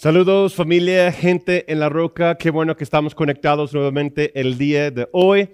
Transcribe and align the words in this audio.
Saludos 0.00 0.54
familia, 0.54 1.10
gente 1.10 1.64
en 1.66 1.80
la 1.80 1.88
roca, 1.88 2.36
qué 2.36 2.50
bueno 2.50 2.76
que 2.76 2.84
estamos 2.84 3.16
conectados 3.16 3.74
nuevamente 3.74 4.30
el 4.40 4.56
día 4.56 4.92
de 4.92 5.08
hoy. 5.10 5.48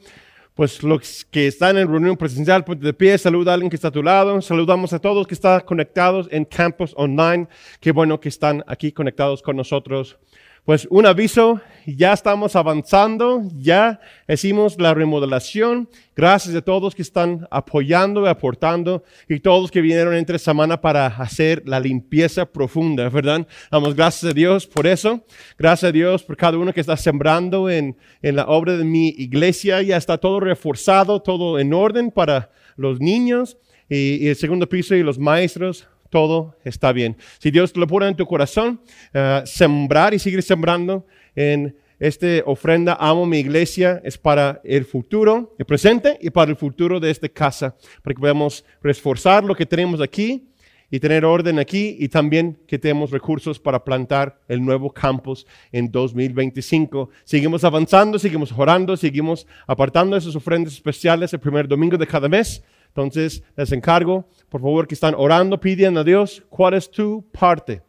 Pues 0.53 0.83
los 0.83 1.25
que 1.25 1.47
están 1.47 1.79
en 1.79 1.89
reunión 1.89 2.19
presencial, 2.19 2.63
ponte 2.63 2.85
de 2.85 2.93
pie, 2.93 3.17
saluda 3.17 3.53
a 3.53 3.55
alguien 3.55 3.71
que 3.71 3.77
está 3.77 3.89
a 3.89 3.91
tu 3.91 4.03
lado, 4.03 4.43
saludamos 4.43 4.93
a 4.93 4.99
todos 4.99 5.27
que 5.27 5.33
están 5.33 5.63
conectados 5.63 6.29
en 6.31 6.45
campus 6.45 6.93
online, 6.99 7.49
qué 7.81 7.91
bueno 7.91 8.21
que 8.21 8.29
están 8.29 8.63
aquí 8.67 8.93
conectados 8.93 9.41
con 9.41 9.57
nosotros 9.57 10.19
pues 10.65 10.89
un 10.91 11.05
aviso, 11.05 11.61
ya 11.87 12.15
estamos 12.15 12.57
avanzando, 12.57 13.43
ya 13.55 14.01
hicimos 14.27 14.81
la 14.81 14.95
remodelación. 14.95 15.91
Gracias 16.17 16.55
a 16.55 16.63
todos 16.63 16.95
que 16.95 17.03
están 17.03 17.47
apoyando 17.51 18.25
y 18.25 18.29
aportando 18.29 19.05
y 19.29 19.41
todos 19.41 19.71
que 19.71 19.83
vinieron 19.83 20.15
entre 20.15 20.39
semana 20.39 20.81
para 20.81 21.07
hacer 21.07 21.63
la 21.67 21.81
limpieza 21.81 22.47
profunda, 22.47 23.11
¿verdad? 23.11 23.47
Damos 23.71 23.95
gracias 23.95 24.31
a 24.31 24.35
Dios 24.35 24.67
por 24.67 24.87
eso. 24.87 25.27
Gracias 25.59 25.91
a 25.91 25.93
Dios 25.93 26.23
por 26.23 26.39
cada 26.39 26.57
uno 26.57 26.73
que 26.73 26.81
está 26.81 26.97
sembrando 26.97 27.69
en, 27.69 27.99
en 28.23 28.37
la 28.37 28.47
obra 28.47 28.79
de 28.79 28.85
mi 28.85 29.09
iglesia. 29.09 29.83
Ya 29.83 29.99
está 29.99 30.17
todo 30.17 30.41
reforzado, 30.41 31.21
todo 31.21 31.59
en 31.59 31.75
orden 31.75 32.11
para 32.11 32.51
los 32.77 33.01
niños 33.01 33.59
y, 33.91 34.25
y 34.25 34.29
el 34.29 34.37
segundo 34.37 34.67
piso 34.67 34.95
y 34.95 35.03
los 35.03 35.19
maestros 35.19 35.87
todo 36.15 36.55
está 36.63 36.93
bien. 36.93 37.17
Si 37.41 37.51
Dios 37.51 37.77
lo 37.77 37.89
pone 37.89 38.07
en 38.07 38.15
tu 38.15 38.25
corazón, 38.25 38.81
eh, 39.13 39.43
sembrar 39.47 40.15
y 40.15 40.21
seguir 40.21 40.45
sembrando 40.45 41.05
en 41.35 41.77
esta 41.99 42.29
ofrenda, 42.47 42.97
amo 43.01 43.27
mi 43.27 43.39
iglesia, 43.41 44.01
es 44.05 44.17
para 44.17 44.61
el 44.63 44.85
futuro, 44.85 45.57
el 45.59 45.67
presente 45.67 46.17
y 46.21 46.31
para 46.31 46.53
el 46.53 46.57
futuro 46.57 47.01
de 47.01 47.11
esta 47.11 47.29
casa, 47.29 47.75
para 48.01 48.15
que 48.15 48.21
podamos 48.21 48.65
reforzar 48.81 49.43
lo 49.43 49.57
que 49.57 49.67
tenemos 49.67 50.01
aquí 50.01 50.47
y 50.89 51.01
tener 51.01 51.25
orden 51.25 51.59
aquí 51.59 51.97
y 51.99 52.07
también 52.07 52.57
que 52.69 52.79
tenemos 52.79 53.11
recursos 53.11 53.59
para 53.59 53.83
plantar 53.83 54.39
el 54.47 54.65
nuevo 54.65 54.93
campus 54.93 55.45
en 55.73 55.91
2025. 55.91 57.11
Seguimos 57.25 57.65
avanzando, 57.65 58.21
seguimos 58.21 58.53
orando, 58.57 58.97
seguimos 58.97 59.49
apartando 59.67 60.17
esas 60.17 60.37
ofrendas 60.37 60.75
especiales 60.75 61.33
el 61.33 61.41
primer 61.41 61.67
domingo 61.67 61.99
de 61.99 62.07
cada 62.07 62.29
mes 62.29 62.63
entonces, 62.95 63.43
les 63.57 63.73
encargo, 63.73 64.25
por 64.49 64.61
favor, 64.61 64.87
que 64.87 64.95
están 64.95 65.17
orando, 65.17 65.59
pidiendo 65.59 65.99
a 65.99 66.05
Dios, 66.05 66.45
¿cuál 66.49 66.75
es 66.75 66.89
tu 66.89 67.29
parte? 67.33 67.83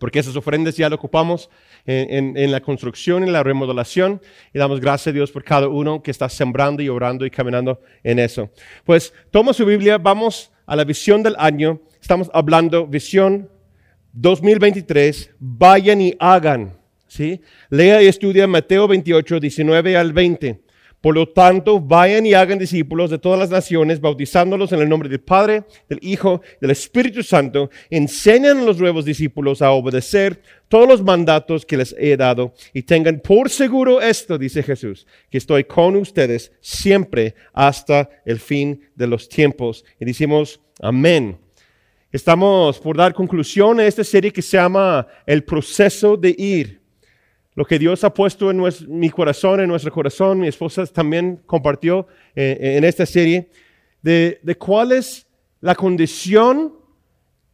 Porque 0.00 0.18
esas 0.18 0.34
ofrendas 0.34 0.76
ya 0.76 0.88
lo 0.88 0.96
ocupamos 0.96 1.48
en, 1.86 2.36
en, 2.36 2.50
la 2.50 2.60
construcción, 2.60 3.22
y 3.22 3.30
la 3.30 3.44
remodelación, 3.44 4.20
y 4.52 4.58
damos 4.58 4.80
gracias 4.80 5.12
a 5.12 5.12
Dios 5.12 5.30
por 5.30 5.44
cada 5.44 5.68
uno 5.68 6.02
que 6.02 6.10
está 6.10 6.28
sembrando 6.28 6.82
y 6.82 6.88
orando 6.88 7.24
y 7.24 7.30
caminando 7.30 7.80
en 8.02 8.18
eso. 8.18 8.50
Pues 8.84 9.14
toma 9.30 9.52
su 9.52 9.64
Biblia, 9.64 9.98
vamos 9.98 10.50
a 10.66 10.74
la 10.74 10.82
visión 10.82 11.22
del 11.22 11.36
año. 11.38 11.80
Estamos 12.00 12.28
hablando 12.34 12.88
visión 12.88 13.48
2023, 14.14 15.30
vayan 15.38 16.00
y 16.00 16.16
hagan. 16.18 16.76
¿sí? 17.06 17.40
Lea 17.70 18.02
y 18.02 18.08
estudia 18.08 18.48
Mateo 18.48 18.88
28, 18.88 19.38
19 19.38 19.96
al 19.96 20.12
20. 20.12 20.63
Por 21.04 21.16
lo 21.16 21.28
tanto, 21.28 21.78
vayan 21.80 22.24
y 22.24 22.32
hagan 22.32 22.58
discípulos 22.58 23.10
de 23.10 23.18
todas 23.18 23.38
las 23.38 23.50
naciones, 23.50 24.00
bautizándolos 24.00 24.72
en 24.72 24.80
el 24.80 24.88
nombre 24.88 25.10
del 25.10 25.20
Padre, 25.20 25.64
del 25.86 25.98
Hijo, 26.00 26.40
del 26.62 26.70
Espíritu 26.70 27.22
Santo. 27.22 27.68
Enseñan 27.90 28.60
a 28.60 28.62
los 28.62 28.78
nuevos 28.80 29.04
discípulos 29.04 29.60
a 29.60 29.72
obedecer 29.72 30.40
todos 30.66 30.88
los 30.88 31.02
mandatos 31.02 31.66
que 31.66 31.76
les 31.76 31.94
he 31.98 32.16
dado 32.16 32.54
y 32.72 32.84
tengan 32.84 33.20
por 33.20 33.50
seguro 33.50 34.00
esto, 34.00 34.38
dice 34.38 34.62
Jesús, 34.62 35.06
que 35.28 35.36
estoy 35.36 35.64
con 35.64 35.94
ustedes 35.96 36.52
siempre 36.62 37.34
hasta 37.52 38.08
el 38.24 38.40
fin 38.40 38.80
de 38.94 39.06
los 39.06 39.28
tiempos. 39.28 39.84
Y 40.00 40.06
decimos, 40.06 40.58
amén. 40.80 41.36
Estamos 42.12 42.80
por 42.80 42.96
dar 42.96 43.12
conclusión 43.12 43.78
a 43.78 43.84
esta 43.84 44.04
serie 44.04 44.32
que 44.32 44.40
se 44.40 44.56
llama 44.56 45.06
El 45.26 45.44
proceso 45.44 46.16
de 46.16 46.34
ir 46.38 46.83
lo 47.54 47.64
que 47.64 47.78
Dios 47.78 48.02
ha 48.02 48.12
puesto 48.12 48.50
en 48.50 48.60
mi 48.88 49.10
corazón, 49.10 49.60
en 49.60 49.68
nuestro 49.68 49.92
corazón, 49.92 50.40
mi 50.40 50.48
esposa 50.48 50.84
también 50.86 51.40
compartió 51.46 52.06
eh, 52.34 52.74
en 52.76 52.84
esta 52.84 53.06
serie, 53.06 53.48
de, 54.02 54.56
cuál 54.58 54.92
es 54.92 55.26
la 55.60 55.74
condición 55.74 56.74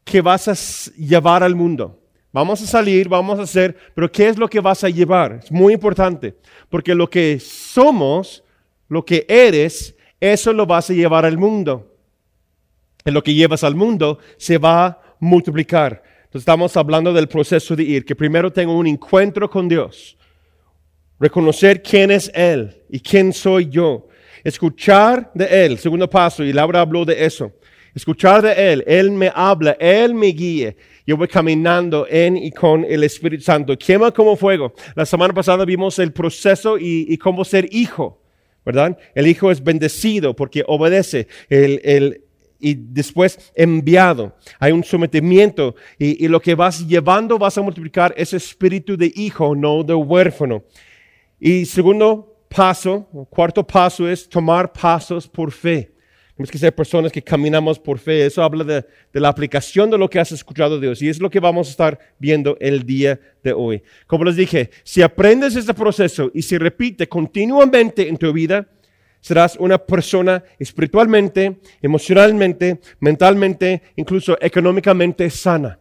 que 0.05 0.21
vas 0.21 0.49
a 0.49 0.93
llevar 0.97 1.43
al 1.43 1.55
mundo. 1.55 1.99
Vamos 2.33 2.63
a 2.63 2.67
salir, 2.67 3.09
vamos 3.09 3.39
a 3.39 3.43
hacer, 3.43 3.77
pero 3.95 4.11
¿qué 4.11 4.29
es 4.29 4.39
lo 4.39 4.49
que 4.49 4.61
vas 4.61 4.83
a 4.85 4.89
llevar? 4.89 5.41
Es 5.45 5.53
muy 5.53 5.75
importante, 5.75 6.35
porque 6.69 6.95
lo 6.95 7.09
que 7.11 7.39
somos, 7.39 8.43
lo 8.89 9.05
que 9.05 9.27
eres, 9.29 9.95
eso 10.19 10.53
lo 10.53 10.67
vas 10.67 10.91
a 10.91 10.95
llevar 10.95 11.25
al 11.25 11.37
mundo. 11.37 11.87
Lo 13.05 13.23
que 13.23 13.35
llevas 13.35 13.65
al 13.65 13.75
mundo 13.75 14.19
se 14.37 14.59
va 14.59 14.87
a 14.87 15.03
multiplicar. 15.19 16.03
Estamos 16.33 16.77
hablando 16.77 17.13
del 17.13 17.27
proceso 17.27 17.75
de 17.75 17.83
ir, 17.83 18.05
que 18.05 18.15
primero 18.15 18.53
tengo 18.53 18.79
un 18.79 18.87
encuentro 18.87 19.51
con 19.51 19.69
Dios, 19.69 20.17
reconocer 21.19 21.83
quién 21.83 22.13
es 22.13 22.31
Él 22.33 22.85
y 22.89 23.01
quién 23.01 23.33
soy 23.33 23.69
yo, 23.69 24.07
escuchar 24.45 25.33
de 25.35 25.67
Él, 25.67 25.77
segundo 25.79 26.09
paso, 26.09 26.45
y 26.45 26.53
Laura 26.53 26.83
habló 26.83 27.05
de 27.05 27.25
eso, 27.25 27.51
escuchar 27.97 28.43
de 28.43 28.73
Él, 28.73 28.85
Él 28.87 29.11
me 29.11 29.33
habla, 29.35 29.77
Él 29.81 30.15
me 30.15 30.29
guía, 30.29 30.77
yo 31.05 31.17
voy 31.17 31.27
caminando 31.27 32.07
en 32.09 32.37
y 32.37 32.53
con 32.53 32.85
el 32.85 33.03
Espíritu 33.03 33.43
Santo, 33.43 33.77
quema 33.77 34.13
como 34.13 34.37
fuego. 34.37 34.73
La 34.95 35.05
semana 35.05 35.35
pasada 35.35 35.65
vimos 35.65 35.99
el 35.99 36.13
proceso 36.13 36.79
y, 36.79 37.07
y 37.09 37.19
cómo 37.19 37.45
ser 37.45 37.67
hijo. 37.73 38.21
¿verdad? 38.65 38.97
El 39.15 39.27
hijo 39.27 39.51
es 39.51 39.65
bendecido 39.65 40.37
porque 40.37 40.63
obedece. 40.67 41.27
El, 41.49 41.81
el, 41.83 42.25
y 42.61 42.75
después 42.75 43.53
enviado. 43.55 44.37
Hay 44.59 44.73
un 44.73 44.85
sometimiento 44.85 45.75
y, 45.99 46.29
lo 46.29 46.41
que 46.41 46.55
vas 46.55 46.87
llevando 46.87 47.39
vas 47.39 47.57
a 47.59 47.63
multiplicar 47.63 48.15
ese 48.17 48.37
espíritu 48.37 48.97
de 48.97 49.13
hijo, 49.15 49.55
no 49.55 49.83
de 49.83 49.95
huérfano. 49.95 50.63
Y 51.39 51.65
segundo 51.65 52.45
paso, 52.55 53.09
cuarto 53.31 53.67
paso 53.67 54.09
es 54.09 54.29
tomar 54.29 54.73
pasos 54.73 55.27
por 55.27 55.51
fe. 55.51 55.93
Tenemos 56.37 56.51
que 56.51 56.59
ser 56.59 56.75
personas 56.75 57.13
que 57.13 57.23
caminamos 57.23 57.79
por 57.79 57.99
fe. 57.99 58.25
Eso 58.25 58.43
habla 58.43 58.65
de, 58.65 58.85
de, 59.13 59.21
la 59.21 59.29
aplicación 59.29 59.91
de 59.91 59.99
lo 59.99 60.09
que 60.09 60.19
has 60.19 60.33
escuchado 60.33 60.79
de 60.79 60.87
Dios. 60.87 61.03
Y 61.03 61.09
es 61.09 61.21
lo 61.21 61.29
que 61.29 61.39
vamos 61.39 61.69
a 61.69 61.71
estar 61.71 61.99
viendo 62.19 62.57
el 62.61 62.87
día 62.87 63.21
de 63.43 63.53
hoy. 63.53 63.83
Como 64.07 64.25
les 64.25 64.37
dije, 64.37 64.71
si 64.83 65.03
aprendes 65.03 65.55
este 65.55 65.75
proceso 65.75 66.31
y 66.33 66.41
se 66.41 66.59
repite 66.59 67.09
continuamente 67.09 68.09
en 68.09 68.17
tu 68.17 68.33
vida, 68.33 68.67
serás 69.21 69.57
una 69.57 69.79
persona 69.79 70.43
espiritualmente, 70.59 71.61
emocionalmente, 71.83 72.81
mentalmente, 73.01 73.83
incluso 73.97 74.37
económicamente 74.41 75.29
sana. 75.31 75.79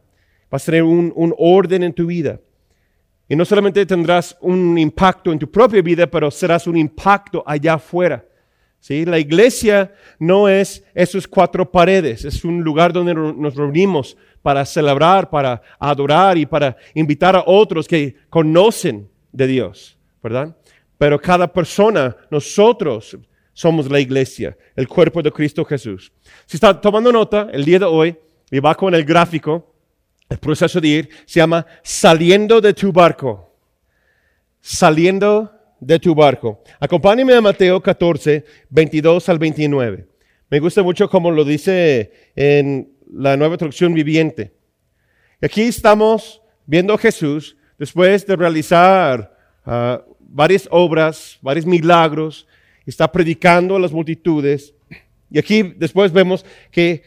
Vas 0.49 0.63
a 0.63 0.65
tener 0.67 0.83
un, 0.83 1.33
orden 1.37 1.83
en 1.83 1.93
tu 1.93 2.07
vida. 2.07 2.39
Y 3.27 3.35
no 3.35 3.45
solamente 3.45 3.85
tendrás 3.85 4.35
un 4.41 4.77
impacto 4.77 5.31
en 5.31 5.39
tu 5.39 5.49
propia 5.49 5.81
vida, 5.81 6.07
pero 6.07 6.31
serás 6.31 6.65
un 6.67 6.77
impacto 6.77 7.43
allá 7.45 7.75
afuera. 7.75 8.25
¿Sí? 8.79 9.05
La 9.05 9.19
iglesia 9.19 9.93
no 10.19 10.47
es 10.47 10.83
esos 10.93 11.27
cuatro 11.27 11.69
paredes, 11.69 12.23
es 12.23 12.45
un 12.45 12.63
lugar 12.63 12.93
donde 12.93 13.13
nos 13.13 13.55
reunimos 13.55 14.15
para 14.41 14.65
celebrar, 14.65 15.29
para 15.29 15.61
adorar 15.77 16.37
y 16.37 16.45
para 16.45 16.77
invitar 16.93 17.35
a 17.35 17.43
otros 17.45 17.87
que 17.87 18.15
conocen 18.29 19.09
de 19.33 19.47
Dios, 19.47 19.97
¿verdad? 20.23 20.55
Pero 20.97 21.19
cada 21.19 21.51
persona, 21.51 22.15
nosotros, 22.31 23.17
somos 23.59 23.91
la 23.91 23.99
iglesia, 23.99 24.55
el 24.73 24.87
cuerpo 24.87 25.21
de 25.21 25.33
Cristo 25.33 25.65
Jesús. 25.65 26.13
Si 26.45 26.55
está 26.55 26.79
tomando 26.79 27.11
nota, 27.11 27.49
el 27.51 27.65
día 27.65 27.79
de 27.79 27.83
hoy, 27.83 28.15
y 28.49 28.57
va 28.59 28.73
con 28.73 28.95
el 28.95 29.03
gráfico, 29.03 29.75
el 30.29 30.37
proceso 30.37 30.79
de 30.79 30.87
ir, 30.87 31.09
se 31.25 31.41
llama 31.41 31.65
saliendo 31.83 32.61
de 32.61 32.73
tu 32.73 32.93
barco. 32.93 33.53
Saliendo 34.61 35.51
de 35.77 35.99
tu 35.99 36.15
barco. 36.15 36.63
Acompáñeme 36.79 37.33
a 37.33 37.41
Mateo 37.41 37.81
14, 37.81 38.45
22 38.69 39.27
al 39.27 39.37
29. 39.37 40.07
Me 40.49 40.59
gusta 40.61 40.81
mucho 40.81 41.09
como 41.09 41.29
lo 41.29 41.43
dice 41.43 42.13
en 42.37 42.93
la 43.11 43.35
nueva 43.35 43.57
traducción 43.57 43.93
viviente. 43.93 44.53
Aquí 45.41 45.63
estamos 45.63 46.41
viendo 46.65 46.93
a 46.93 46.97
Jesús 46.97 47.57
después 47.77 48.25
de 48.25 48.37
realizar 48.37 49.35
uh, 49.65 49.97
varias 50.21 50.65
obras, 50.71 51.37
varios 51.41 51.65
milagros, 51.65 52.47
está 52.89 53.11
predicando 53.11 53.75
a 53.75 53.79
las 53.79 53.91
multitudes. 53.91 54.73
Y 55.31 55.39
aquí 55.39 55.73
después 55.77 56.11
vemos 56.11 56.45
que 56.71 57.03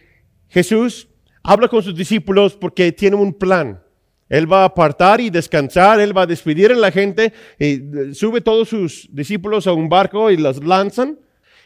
Jesús 0.49 1.08
habla 1.43 1.69
con 1.69 1.82
sus 1.82 1.94
discípulos 1.94 2.55
porque 2.55 2.93
tiene 2.93 3.17
un 3.17 3.32
plan. 3.32 3.82
Él 4.29 4.50
va 4.50 4.62
a 4.62 4.67
apartar 4.67 5.20
y 5.20 5.29
descansar, 5.29 6.00
él 6.00 6.17
va 6.17 6.23
a 6.23 6.26
despedir 6.26 6.73
a 6.73 6.75
la 6.75 6.90
gente, 6.90 7.34
y 7.58 8.14
sube 8.14 8.40
todos 8.40 8.69
sus 8.69 9.06
discípulos 9.12 9.67
a 9.67 9.75
un 9.75 9.90
barco 9.90 10.31
y 10.31 10.38
los 10.38 10.64
lanzan. 10.64 11.19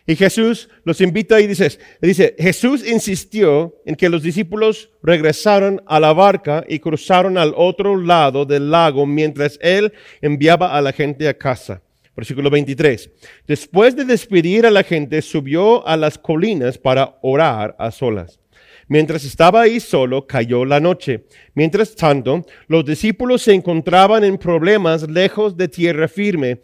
Y 0.05 0.17
Jesús 0.17 0.69
los 0.85 1.01
invita 1.01 1.41
y 1.41 1.47
dice, 1.47 1.79
dice, 2.01 2.35
Jesús 2.39 2.87
insistió 2.87 3.75
en 3.85 3.97
que 3.97 4.09
los 4.09 4.23
discípulos 4.23 4.91
regresaron 5.03 5.83
a 5.87 5.99
la 5.99 6.13
barca 6.13 6.65
y 6.69 6.79
cruzaron 6.79 7.37
al 7.39 7.53
otro 7.57 7.97
lado 7.97 8.45
del 8.45 8.71
lago 8.71 9.05
mientras 9.05 9.59
él 9.61 9.93
enviaba 10.21 10.77
a 10.77 10.81
la 10.81 10.93
gente 10.93 11.29
a 11.29 11.35
casa. 11.35 11.83
Versículo 12.17 12.49
23. 12.49 13.11
Después 13.47 13.95
de 13.95 14.07
despedir 14.07 14.65
a 14.67 14.71
la 14.71 14.83
gente, 14.83 15.21
subió 15.21 15.87
a 15.87 15.97
las 15.97 16.17
colinas 16.17 16.79
para 16.79 17.19
orar 17.21 17.77
a 17.79 17.91
solas. 17.91 18.41
Mientras 18.89 19.25
estaba 19.25 19.63
ahí 19.63 19.81
solo, 19.81 20.27
cayó 20.27 20.65
la 20.65 20.81
noche. 20.81 21.25
Mientras 21.55 21.95
tanto, 21.95 22.47
los 22.69 22.85
discípulos 22.85 23.43
se 23.43 23.53
encontraban 23.53 24.25
en 24.25 24.39
problemas 24.39 25.09
lejos 25.11 25.57
de 25.57 25.69
tierra 25.69 26.09
firme, 26.09 26.61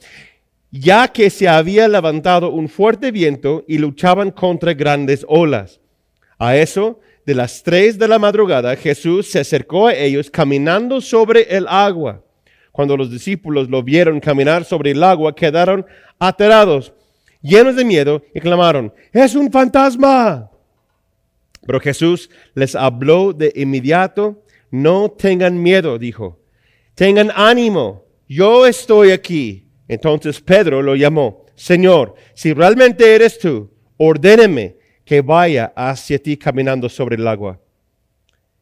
ya 0.70 1.08
que 1.08 1.28
se 1.30 1.48
había 1.48 1.88
levantado 1.88 2.50
un 2.50 2.68
fuerte 2.68 3.10
viento 3.10 3.64
y 3.68 3.78
luchaban 3.78 4.30
contra 4.30 4.72
grandes 4.72 5.26
olas. 5.28 5.80
A 6.38 6.56
eso, 6.56 7.00
de 7.26 7.34
las 7.34 7.62
tres 7.62 7.98
de 7.98 8.08
la 8.08 8.18
madrugada, 8.18 8.74
Jesús 8.76 9.30
se 9.30 9.40
acercó 9.40 9.88
a 9.88 9.94
ellos 9.94 10.30
caminando 10.30 11.00
sobre 11.00 11.42
el 11.42 11.66
agua. 11.68 12.21
Cuando 12.72 12.96
los 12.96 13.10
discípulos 13.10 13.68
lo 13.68 13.82
vieron 13.82 14.18
caminar 14.18 14.64
sobre 14.64 14.92
el 14.92 15.04
agua, 15.04 15.34
quedaron 15.34 15.84
aterrados, 16.18 16.94
llenos 17.42 17.76
de 17.76 17.84
miedo, 17.84 18.22
y 18.34 18.40
clamaron, 18.40 18.92
es 19.12 19.34
un 19.34 19.52
fantasma. 19.52 20.50
Pero 21.66 21.80
Jesús 21.80 22.30
les 22.54 22.74
habló 22.74 23.34
de 23.34 23.52
inmediato, 23.54 24.42
no 24.70 25.10
tengan 25.10 25.62
miedo, 25.62 25.98
dijo, 25.98 26.40
tengan 26.94 27.30
ánimo, 27.34 28.04
yo 28.26 28.66
estoy 28.66 29.10
aquí. 29.10 29.68
Entonces 29.86 30.40
Pedro 30.40 30.80
lo 30.80 30.96
llamó, 30.96 31.44
Señor, 31.54 32.14
si 32.32 32.54
realmente 32.54 33.14
eres 33.14 33.38
tú, 33.38 33.70
ordéneme 33.98 34.76
que 35.04 35.20
vaya 35.20 35.72
hacia 35.76 36.18
ti 36.18 36.38
caminando 36.38 36.88
sobre 36.88 37.16
el 37.16 37.28
agua. 37.28 37.60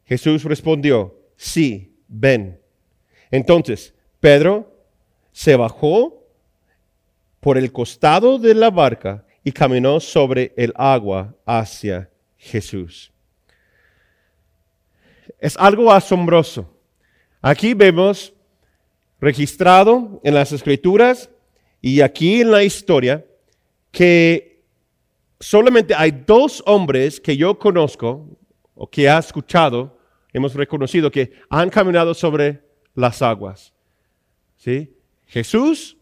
Jesús 0.03 0.43
respondió, 0.43 1.15
sí, 1.37 1.95
ven. 2.09 2.59
Entonces 3.31 3.93
Pedro 4.21 4.71
se 5.33 5.55
bajó 5.55 6.23
por 7.39 7.57
el 7.57 7.71
costado 7.71 8.37
de 8.37 8.53
la 8.53 8.69
barca 8.69 9.25
y 9.43 9.51
caminó 9.51 9.99
sobre 9.99 10.53
el 10.55 10.71
agua 10.75 11.35
hacia 11.45 12.09
Jesús. 12.37 13.11
Es 15.39 15.57
algo 15.57 15.91
asombroso. 15.91 16.71
Aquí 17.41 17.73
vemos 17.73 18.33
registrado 19.19 20.21
en 20.23 20.35
las 20.35 20.51
escrituras 20.51 21.31
y 21.81 22.01
aquí 22.01 22.41
en 22.41 22.51
la 22.51 22.63
historia 22.63 23.25
que 23.91 24.61
solamente 25.39 25.95
hay 25.95 26.11
dos 26.11 26.61
hombres 26.67 27.19
que 27.19 27.35
yo 27.35 27.57
conozco 27.57 28.27
o 28.75 28.87
que 28.87 29.09
ha 29.09 29.17
escuchado, 29.17 29.97
hemos 30.31 30.53
reconocido 30.53 31.09
que 31.09 31.31
han 31.49 31.71
caminado 31.71 32.13
sobre 32.13 32.61
las 32.93 33.23
aguas. 33.23 33.73
¿Sí? 34.61 34.95
Jesús 35.25 35.97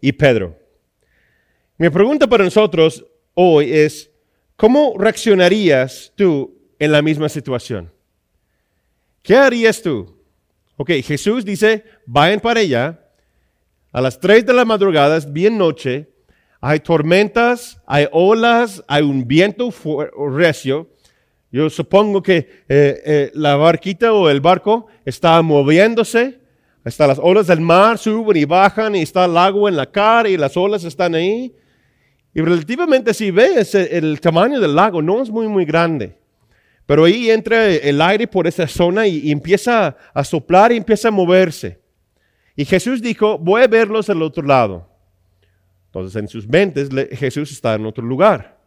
y 0.00 0.10
Pedro. 0.10 0.58
Mi 1.78 1.88
pregunta 1.88 2.26
para 2.26 2.42
nosotros 2.42 3.06
hoy 3.34 3.72
es, 3.72 4.10
¿cómo 4.56 4.96
reaccionarías 4.98 6.12
tú 6.16 6.58
en 6.76 6.90
la 6.90 7.02
misma 7.02 7.28
situación? 7.28 7.92
¿Qué 9.22 9.36
harías 9.36 9.80
tú? 9.80 10.18
Ok, 10.76 10.90
Jesús 11.04 11.44
dice, 11.44 11.84
vayan 12.04 12.40
para 12.40 12.58
allá. 12.58 13.00
A 13.92 14.00
las 14.00 14.18
3 14.18 14.44
de 14.44 14.52
la 14.52 14.64
madrugada, 14.64 15.16
es 15.16 15.32
bien 15.32 15.56
noche, 15.56 16.10
hay 16.60 16.80
tormentas, 16.80 17.80
hay 17.86 18.08
olas, 18.10 18.82
hay 18.88 19.04
un 19.04 19.28
viento 19.28 19.72
recio. 20.34 20.90
Yo 21.52 21.70
supongo 21.70 22.24
que 22.24 22.38
eh, 22.38 23.02
eh, 23.04 23.30
la 23.34 23.54
barquita 23.54 24.12
o 24.12 24.28
el 24.28 24.40
barco 24.40 24.88
está 25.04 25.40
moviéndose. 25.42 26.39
Hasta 26.84 27.06
las 27.06 27.18
olas 27.18 27.46
del 27.46 27.60
mar 27.60 27.98
suben 27.98 28.36
y 28.36 28.44
bajan 28.44 28.94
y 28.94 29.02
está 29.02 29.26
el 29.26 29.36
agua 29.36 29.68
en 29.68 29.76
la 29.76 29.86
cara 29.86 30.28
y 30.28 30.36
las 30.36 30.56
olas 30.56 30.84
están 30.84 31.14
ahí. 31.14 31.54
Y 32.32 32.40
relativamente 32.40 33.12
si 33.12 33.30
ves 33.30 33.74
el 33.74 34.20
tamaño 34.20 34.60
del 34.60 34.74
lago 34.74 35.02
no 35.02 35.22
es 35.22 35.30
muy 35.30 35.46
muy 35.48 35.64
grande. 35.64 36.16
Pero 36.86 37.04
ahí 37.04 37.30
entra 37.30 37.68
el 37.68 38.00
aire 38.00 38.26
por 38.26 38.46
esa 38.46 38.66
zona 38.66 39.06
y, 39.06 39.30
empieza 39.30 39.96
a 40.12 40.24
soplar 40.24 40.72
y 40.72 40.76
empieza 40.76 41.08
a 41.08 41.12
moverse. 41.12 41.80
Y 42.56 42.64
Jesús 42.64 43.00
dijo, 43.00 43.38
voy 43.38 43.62
a 43.62 43.68
verlos 43.68 44.10
al 44.10 44.22
otro 44.22 44.44
lado. 44.44 44.88
Entonces 45.86 46.20
en 46.20 46.28
sus 46.28 46.48
mentes 46.48 46.88
Jesús 47.12 47.52
está 47.52 47.74
en 47.74 47.86
otro 47.86 48.04
lugar. 48.04 48.58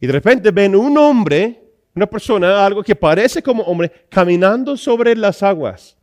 Y 0.00 0.06
de 0.06 0.12
repente 0.12 0.50
ven 0.50 0.74
un 0.74 0.96
hombre, 0.96 1.62
una 1.94 2.06
persona, 2.06 2.64
algo 2.64 2.82
que 2.82 2.96
parece 2.96 3.42
como 3.42 3.62
hombre, 3.64 3.92
caminando 4.08 4.76
sobre 4.76 5.14
las 5.14 5.42
aguas. 5.42 5.96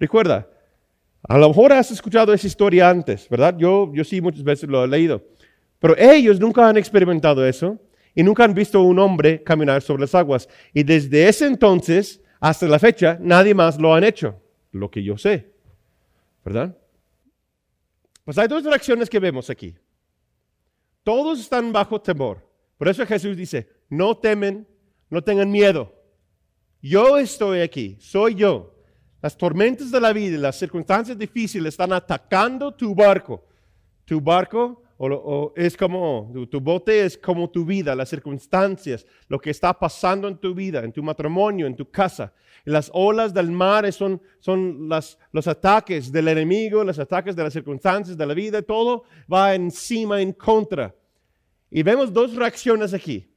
Recuerda, 0.00 0.48
a 1.22 1.36
lo 1.36 1.48
mejor 1.48 1.74
has 1.74 1.90
escuchado 1.90 2.32
esa 2.32 2.46
historia 2.46 2.88
antes, 2.88 3.28
¿verdad? 3.28 3.54
Yo, 3.58 3.92
yo 3.94 4.02
sí 4.02 4.20
muchas 4.22 4.42
veces 4.42 4.68
lo 4.68 4.82
he 4.82 4.88
leído. 4.88 5.22
Pero 5.78 5.94
ellos 5.98 6.40
nunca 6.40 6.66
han 6.66 6.78
experimentado 6.78 7.46
eso 7.46 7.78
y 8.14 8.22
nunca 8.22 8.44
han 8.44 8.54
visto 8.54 8.78
a 8.78 8.82
un 8.82 8.98
hombre 8.98 9.42
caminar 9.42 9.82
sobre 9.82 10.00
las 10.00 10.14
aguas. 10.14 10.48
Y 10.72 10.82
desde 10.82 11.28
ese 11.28 11.46
entonces 11.46 12.22
hasta 12.40 12.66
la 12.66 12.78
fecha, 12.78 13.18
nadie 13.20 13.54
más 13.54 13.78
lo 13.78 13.94
han 13.94 14.02
hecho, 14.02 14.40
lo 14.72 14.90
que 14.90 15.02
yo 15.02 15.18
sé. 15.18 15.52
¿Verdad? 16.42 16.74
Pues 18.24 18.38
hay 18.38 18.48
dos 18.48 18.64
reacciones 18.64 19.10
que 19.10 19.18
vemos 19.18 19.50
aquí. 19.50 19.76
Todos 21.04 21.40
están 21.40 21.72
bajo 21.72 22.00
temor. 22.00 22.48
Por 22.78 22.88
eso 22.88 23.04
Jesús 23.04 23.36
dice, 23.36 23.68
no 23.90 24.16
temen, 24.16 24.66
no 25.10 25.22
tengan 25.22 25.50
miedo. 25.50 25.94
Yo 26.80 27.18
estoy 27.18 27.60
aquí, 27.60 27.98
soy 28.00 28.34
yo. 28.34 28.79
Las 29.22 29.36
tormentas 29.36 29.90
de 29.90 30.00
la 30.00 30.12
vida 30.12 30.38
las 30.38 30.58
circunstancias 30.58 31.18
difíciles 31.18 31.74
están 31.74 31.92
atacando 31.92 32.72
tu 32.72 32.94
barco. 32.94 33.44
Tu 34.04 34.20
barco 34.20 34.82
o, 35.02 35.54
es 35.56 35.78
como, 35.78 36.30
tu, 36.50 36.60
bote 36.60 37.06
es 37.06 37.16
como 37.16 37.48
tu 37.48 37.64
vida, 37.64 37.94
las 37.94 38.10
circunstancias, 38.10 39.06
lo 39.28 39.38
que 39.38 39.48
está 39.48 39.72
pasando 39.72 40.28
en 40.28 40.36
tu 40.36 40.54
vida, 40.54 40.84
en 40.84 40.92
tu 40.92 41.02
matrimonio, 41.02 41.66
en 41.66 41.74
tu 41.74 41.90
casa. 41.90 42.34
Las 42.66 42.90
olas 42.92 43.32
del 43.32 43.50
mar 43.50 43.90
son, 43.94 44.20
son 44.40 44.90
las, 44.90 45.18
los 45.32 45.46
ataques 45.46 46.12
del 46.12 46.28
enemigo, 46.28 46.84
los 46.84 46.98
ataques 46.98 47.34
de 47.34 47.42
las 47.42 47.52
circunstancias 47.54 48.14
de 48.14 48.26
la 48.26 48.34
vida, 48.34 48.60
todo 48.60 49.04
va 49.32 49.54
encima, 49.54 50.20
en 50.20 50.34
contra. 50.34 50.94
Y 51.70 51.82
vemos 51.82 52.12
dos 52.12 52.36
reacciones 52.36 52.92
aquí. 52.92 53.32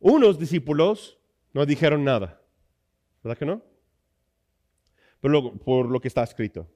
Unos 0.00 0.38
discípulos 0.38 1.18
no 1.52 1.66
dijeron 1.66 2.02
nada, 2.02 2.40
¿verdad 3.22 3.36
que 3.36 3.44
no? 3.44 3.71
Pero 5.22 5.54
por 5.56 5.88
lo 5.88 6.00
que 6.00 6.08
está 6.08 6.24
escrito. 6.24 6.68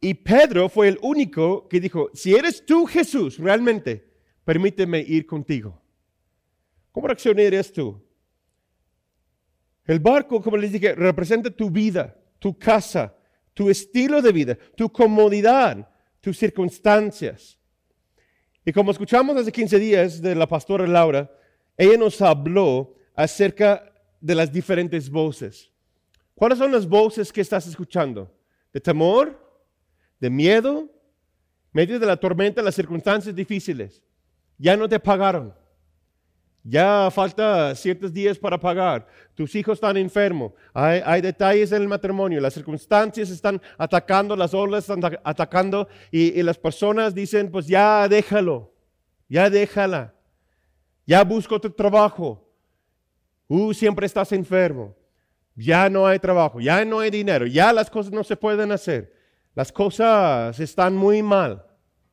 Y 0.00 0.14
Pedro 0.14 0.68
fue 0.68 0.88
el 0.88 0.98
único 1.00 1.68
que 1.68 1.80
dijo, 1.80 2.10
si 2.12 2.34
eres 2.34 2.66
tú 2.66 2.86
Jesús, 2.86 3.38
realmente, 3.38 4.12
permíteme 4.44 5.00
ir 5.00 5.24
contigo. 5.24 5.80
¿Cómo 6.92 7.06
reaccionarías 7.06 7.72
tú? 7.72 8.04
El 9.84 10.00
barco, 10.00 10.42
como 10.42 10.56
les 10.56 10.72
dije, 10.72 10.94
representa 10.94 11.50
tu 11.50 11.70
vida, 11.70 12.14
tu 12.38 12.58
casa, 12.58 13.16
tu 13.54 13.70
estilo 13.70 14.20
de 14.20 14.32
vida, 14.32 14.58
tu 14.76 14.90
comodidad, 14.90 15.88
tus 16.20 16.36
circunstancias. 16.36 17.58
Y 18.64 18.72
como 18.72 18.90
escuchamos 18.90 19.36
hace 19.36 19.52
15 19.52 19.78
días 19.78 20.20
de 20.20 20.34
la 20.34 20.46
pastora 20.46 20.86
Laura, 20.86 21.30
ella 21.76 21.96
nos 21.96 22.20
habló 22.20 22.96
acerca 23.14 23.92
de 24.20 24.34
las 24.34 24.52
diferentes 24.52 25.08
voces. 25.08 25.72
¿Cuáles 26.38 26.58
son 26.58 26.72
las 26.72 26.88
voces 26.88 27.30
que 27.30 27.42
estás 27.42 27.66
escuchando? 27.66 28.32
¿De 28.72 28.80
temor? 28.80 29.48
de 30.20 30.30
miedo, 30.30 30.88
medio 31.72 31.98
de 31.98 32.06
la 32.06 32.16
tormenta, 32.16 32.62
las 32.62 32.74
circunstancias 32.74 33.34
difíciles. 33.34 34.02
Ya 34.56 34.76
no 34.76 34.88
te 34.88 34.98
pagaron. 34.98 35.54
Ya 36.64 37.08
falta 37.10 37.74
ciertos 37.74 38.12
días 38.12 38.36
para 38.36 38.58
pagar. 38.58 39.06
Tus 39.34 39.54
hijos 39.54 39.74
están 39.74 39.96
enfermos. 39.96 40.52
Hay, 40.74 41.20
detalles 41.22 41.72
en 41.72 41.82
el 41.82 41.88
matrimonio. 41.88 42.40
Las 42.40 42.54
circunstancias 42.54 43.30
están 43.30 43.62
atacando, 43.78 44.36
las 44.36 44.52
olas 44.52 44.88
están 44.88 45.18
atacando 45.24 45.88
y, 46.10 46.38
y 46.38 46.42
las 46.42 46.58
personas 46.58 47.14
dicen, 47.14 47.50
pues 47.50 47.66
ya 47.66 48.06
déjalo. 48.08 48.74
Ya 49.28 49.48
déjala. 49.48 50.14
Ya 51.06 51.22
busco 51.22 51.54
otro 51.54 51.72
trabajo. 51.72 52.44
Uh, 53.46 53.72
siempre 53.72 54.04
estás 54.04 54.32
enfermo. 54.32 54.94
Ya 55.58 55.90
no 55.90 56.06
hay 56.06 56.20
trabajo. 56.20 56.60
Ya 56.60 56.84
no 56.84 57.00
hay 57.00 57.10
dinero. 57.10 57.44
Ya 57.46 57.72
las 57.72 57.90
cosas 57.90 58.12
no 58.12 58.22
se 58.22 58.36
pueden 58.36 58.70
hacer. 58.70 59.12
Las 59.54 59.72
cosas 59.72 60.58
están 60.60 60.94
muy 60.94 61.20
mal, 61.20 61.64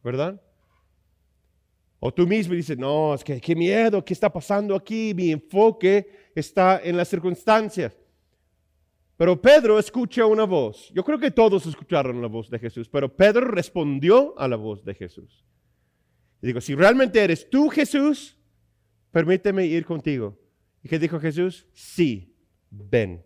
¿verdad? 0.03 0.41
O 1.99 2.11
tú 2.11 2.25
mismo 2.25 2.55
dices, 2.55 2.77
no, 2.77 3.13
es 3.13 3.23
que 3.23 3.39
qué 3.39 3.55
miedo, 3.55 4.03
¿qué 4.03 4.13
está 4.13 4.31
pasando 4.31 4.75
aquí? 4.75 5.13
Mi 5.15 5.31
enfoque 5.31 6.31
está 6.33 6.81
en 6.83 6.97
las 6.97 7.07
circunstancias. 7.07 7.95
Pero 9.15 9.39
Pedro 9.39 9.77
escucha 9.77 10.25
una 10.25 10.43
voz. 10.43 10.91
Yo 10.93 11.03
creo 11.03 11.19
que 11.19 11.31
todos 11.31 11.65
escucharon 11.67 12.21
la 12.21 12.27
voz 12.27 12.49
de 12.49 12.59
Jesús, 12.59 12.89
pero 12.89 13.15
Pedro 13.15 13.47
respondió 13.47 14.37
a 14.39 14.47
la 14.47 14.55
voz 14.55 14.83
de 14.83 14.95
Jesús. 14.95 15.45
Y 16.41 16.47
digo, 16.47 16.59
si 16.61 16.73
realmente 16.75 17.23
eres 17.23 17.49
tú 17.49 17.69
Jesús, 17.69 18.37
permíteme 19.11 19.65
ir 19.65 19.85
contigo. 19.85 20.37
¿Y 20.83 20.89
qué 20.89 20.99
dijo 20.99 21.19
Jesús? 21.19 21.67
Sí, 21.73 22.35
ven, 22.69 23.23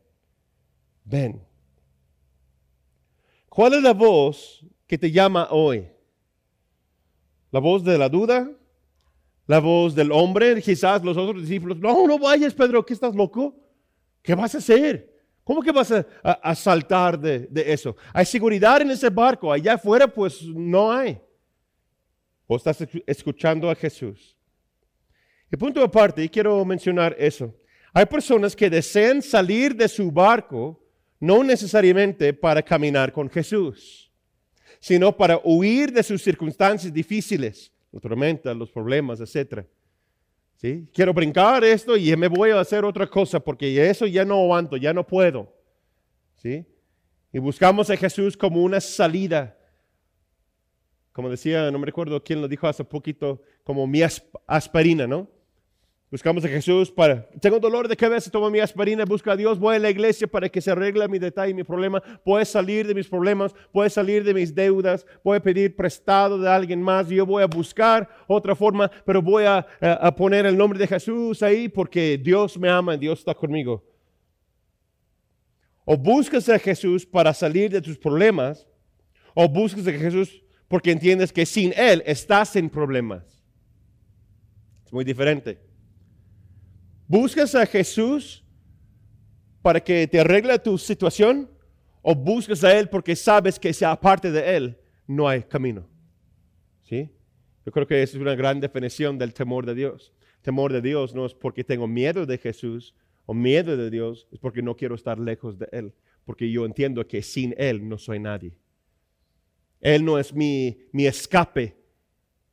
ven. 1.09 1.45
¿Cuál 3.49 3.73
es 3.73 3.83
la 3.83 3.93
voz 3.93 4.65
que 4.87 4.97
te 4.97 5.11
llama 5.11 5.47
hoy? 5.51 5.87
¿La 7.51 7.59
voz 7.59 7.83
de 7.83 7.97
la 7.97 8.07
duda? 8.07 8.49
la 9.49 9.57
voz 9.57 9.95
del 9.95 10.11
hombre, 10.11 10.61
quizás 10.61 11.03
los 11.03 11.17
otros 11.17 11.41
discípulos, 11.41 11.79
no, 11.79 12.05
no 12.05 12.19
vayas, 12.19 12.53
Pedro, 12.53 12.85
¿qué 12.85 12.93
estás 12.93 13.15
loco? 13.15 13.55
¿Qué 14.21 14.35
vas 14.35 14.53
a 14.53 14.59
hacer? 14.59 15.11
¿Cómo 15.43 15.63
que 15.63 15.71
vas 15.71 15.91
a, 15.91 16.53
saltar 16.53 17.19
de, 17.19 17.47
de, 17.47 17.73
eso? 17.73 17.95
Hay 18.13 18.27
seguridad 18.27 18.79
en 18.79 18.91
ese 18.91 19.09
barco, 19.09 19.51
allá 19.51 19.73
afuera 19.73 20.07
pues 20.07 20.43
no 20.43 20.91
hay. 20.91 21.19
O 22.45 22.57
estás 22.57 22.87
escuchando 23.07 23.71
a 23.71 23.73
Jesús. 23.73 24.37
Y 25.51 25.57
punto 25.57 25.83
aparte, 25.83 26.23
y 26.23 26.29
quiero 26.29 26.63
mencionar 26.63 27.15
eso. 27.17 27.51
Hay 27.91 28.05
personas 28.05 28.55
que 28.55 28.69
desean 28.69 29.19
salir 29.19 29.75
de 29.75 29.87
su 29.87 30.11
barco 30.11 30.79
no 31.19 31.43
necesariamente 31.43 32.33
para 32.33 32.61
caminar 32.61 33.11
con 33.11 33.29
Jesús, 33.29 34.11
sino 34.79 35.15
para 35.15 35.39
huir 35.43 35.91
de 35.91 36.03
sus 36.03 36.21
circunstancias 36.21 36.93
difíciles, 36.93 37.71
la 37.91 37.99
tormenta, 37.99 38.53
los 38.53 38.71
problemas, 38.71 39.19
etc. 39.19 39.65
¿Sí? 40.55 40.87
Quiero 40.93 41.13
brincar 41.13 41.63
esto 41.63 41.97
y 41.97 42.15
me 42.15 42.27
voy 42.27 42.51
a 42.51 42.59
hacer 42.59 42.85
otra 42.85 43.07
cosa 43.07 43.39
porque 43.39 43.89
eso 43.89 44.05
ya 44.05 44.23
no 44.23 44.35
aguanto, 44.41 44.77
ya 44.77 44.93
no 44.93 45.05
puedo. 45.05 45.53
¿Sí? 46.37 46.65
Y 47.33 47.39
buscamos 47.39 47.89
a 47.89 47.97
Jesús 47.97 48.37
como 48.37 48.63
una 48.63 48.79
salida. 48.79 49.57
Como 51.11 51.29
decía, 51.29 51.69
no 51.69 51.79
me 51.79 51.85
recuerdo 51.85 52.23
quién 52.23 52.41
lo 52.41 52.47
dijo 52.47 52.67
hace 52.67 52.83
poquito, 52.83 53.41
como 53.63 53.85
mi 53.85 54.01
aspirina, 54.47 55.05
¿no? 55.05 55.29
Buscamos 56.11 56.43
a 56.43 56.47
Jesús 56.47 56.89
para, 56.89 57.29
tengo 57.39 57.59
dolor 57.59 57.87
de 57.87 57.95
cabeza, 57.95 58.31
tomo 58.31 58.49
mi 58.49 58.59
aspirina, 58.59 59.05
busco 59.05 59.29
a 59.29 59.35
Dios, 59.35 59.59
voy 59.59 59.75
a 59.75 59.79
la 59.79 59.91
iglesia 59.91 60.25
para 60.25 60.49
que 60.49 60.59
se 60.59 60.71
arregle 60.71 61.07
mi 61.07 61.19
detalle, 61.19 61.53
mi 61.53 61.63
problema, 61.63 62.01
a 62.01 62.45
salir 62.45 62.87
de 62.87 62.95
mis 62.95 63.07
problemas, 63.07 63.53
a 63.75 63.89
salir 63.89 64.23
de 64.23 64.33
mis 64.33 64.55
deudas, 64.55 65.05
voy 65.23 65.37
a 65.37 65.39
pedir 65.39 65.75
prestado 65.75 66.39
de 66.39 66.49
alguien 66.49 66.81
más, 66.81 67.07
yo 67.09 67.27
voy 67.27 67.43
a 67.43 67.45
buscar 67.45 68.09
otra 68.25 68.55
forma, 68.55 68.89
pero 69.05 69.21
voy 69.21 69.43
a, 69.43 69.59
a 69.79 70.15
poner 70.15 70.47
el 70.47 70.57
nombre 70.57 70.79
de 70.79 70.87
Jesús 70.87 71.43
ahí 71.43 71.69
porque 71.69 72.17
Dios 72.17 72.57
me 72.57 72.69
ama, 72.69 72.97
Dios 72.97 73.19
está 73.19 73.35
conmigo. 73.35 73.85
O 75.85 75.95
buscas 75.95 76.49
a 76.49 76.57
Jesús 76.57 77.05
para 77.05 77.35
salir 77.35 77.69
de 77.69 77.83
tus 77.83 77.99
problemas, 77.99 78.67
o 79.35 79.47
buscas 79.47 79.85
a 79.85 79.91
Jesús 79.91 80.41
porque 80.67 80.89
entiendes 80.89 81.31
que 81.31 81.45
sin 81.45 81.71
Él 81.77 82.01
estás 82.07 82.55
en 82.55 82.67
problemas. 82.67 83.43
Es 84.87 84.91
muy 84.91 85.05
diferente. 85.05 85.68
¿Buscas 87.09 87.55
a 87.55 87.65
Jesús 87.65 88.43
para 89.63 89.79
que 89.79 90.07
te 90.07 90.19
arregle 90.19 90.59
tu 90.59 90.77
situación? 90.77 91.49
¿O 92.03 92.13
buscas 92.13 92.63
a 92.63 92.77
Él 92.77 92.87
porque 92.87 93.15
sabes 93.15 93.57
que 93.57 93.73
si 93.73 93.83
aparte 93.83 94.31
de 94.31 94.55
Él 94.55 94.77
no 95.07 95.27
hay 95.27 95.41
camino? 95.41 95.87
¿Sí? 96.83 97.09
Yo 97.65 97.71
creo 97.71 97.87
que 97.87 98.03
esa 98.03 98.15
es 98.15 98.21
una 98.21 98.35
gran 98.35 98.59
definición 98.59 99.17
del 99.17 99.33
temor 99.33 99.65
de 99.65 99.73
Dios. 99.73 100.13
temor 100.43 100.71
de 100.71 100.83
Dios 100.83 101.15
no 101.15 101.25
es 101.25 101.33
porque 101.33 101.63
tengo 101.63 101.87
miedo 101.87 102.27
de 102.27 102.37
Jesús 102.37 102.93
o 103.25 103.33
miedo 103.33 103.75
de 103.75 103.89
Dios, 103.89 104.27
es 104.31 104.37
porque 104.37 104.61
no 104.61 104.77
quiero 104.77 104.93
estar 104.93 105.17
lejos 105.17 105.57
de 105.57 105.67
Él, 105.71 105.91
porque 106.25 106.51
yo 106.51 106.63
entiendo 106.63 107.07
que 107.07 107.23
sin 107.23 107.55
Él 107.57 107.89
no 107.89 107.97
soy 107.97 108.19
nadie. 108.19 108.55
Él 109.81 110.05
no 110.05 110.19
es 110.19 110.31
mi, 110.31 110.77
mi 110.91 111.07
escape, 111.07 111.75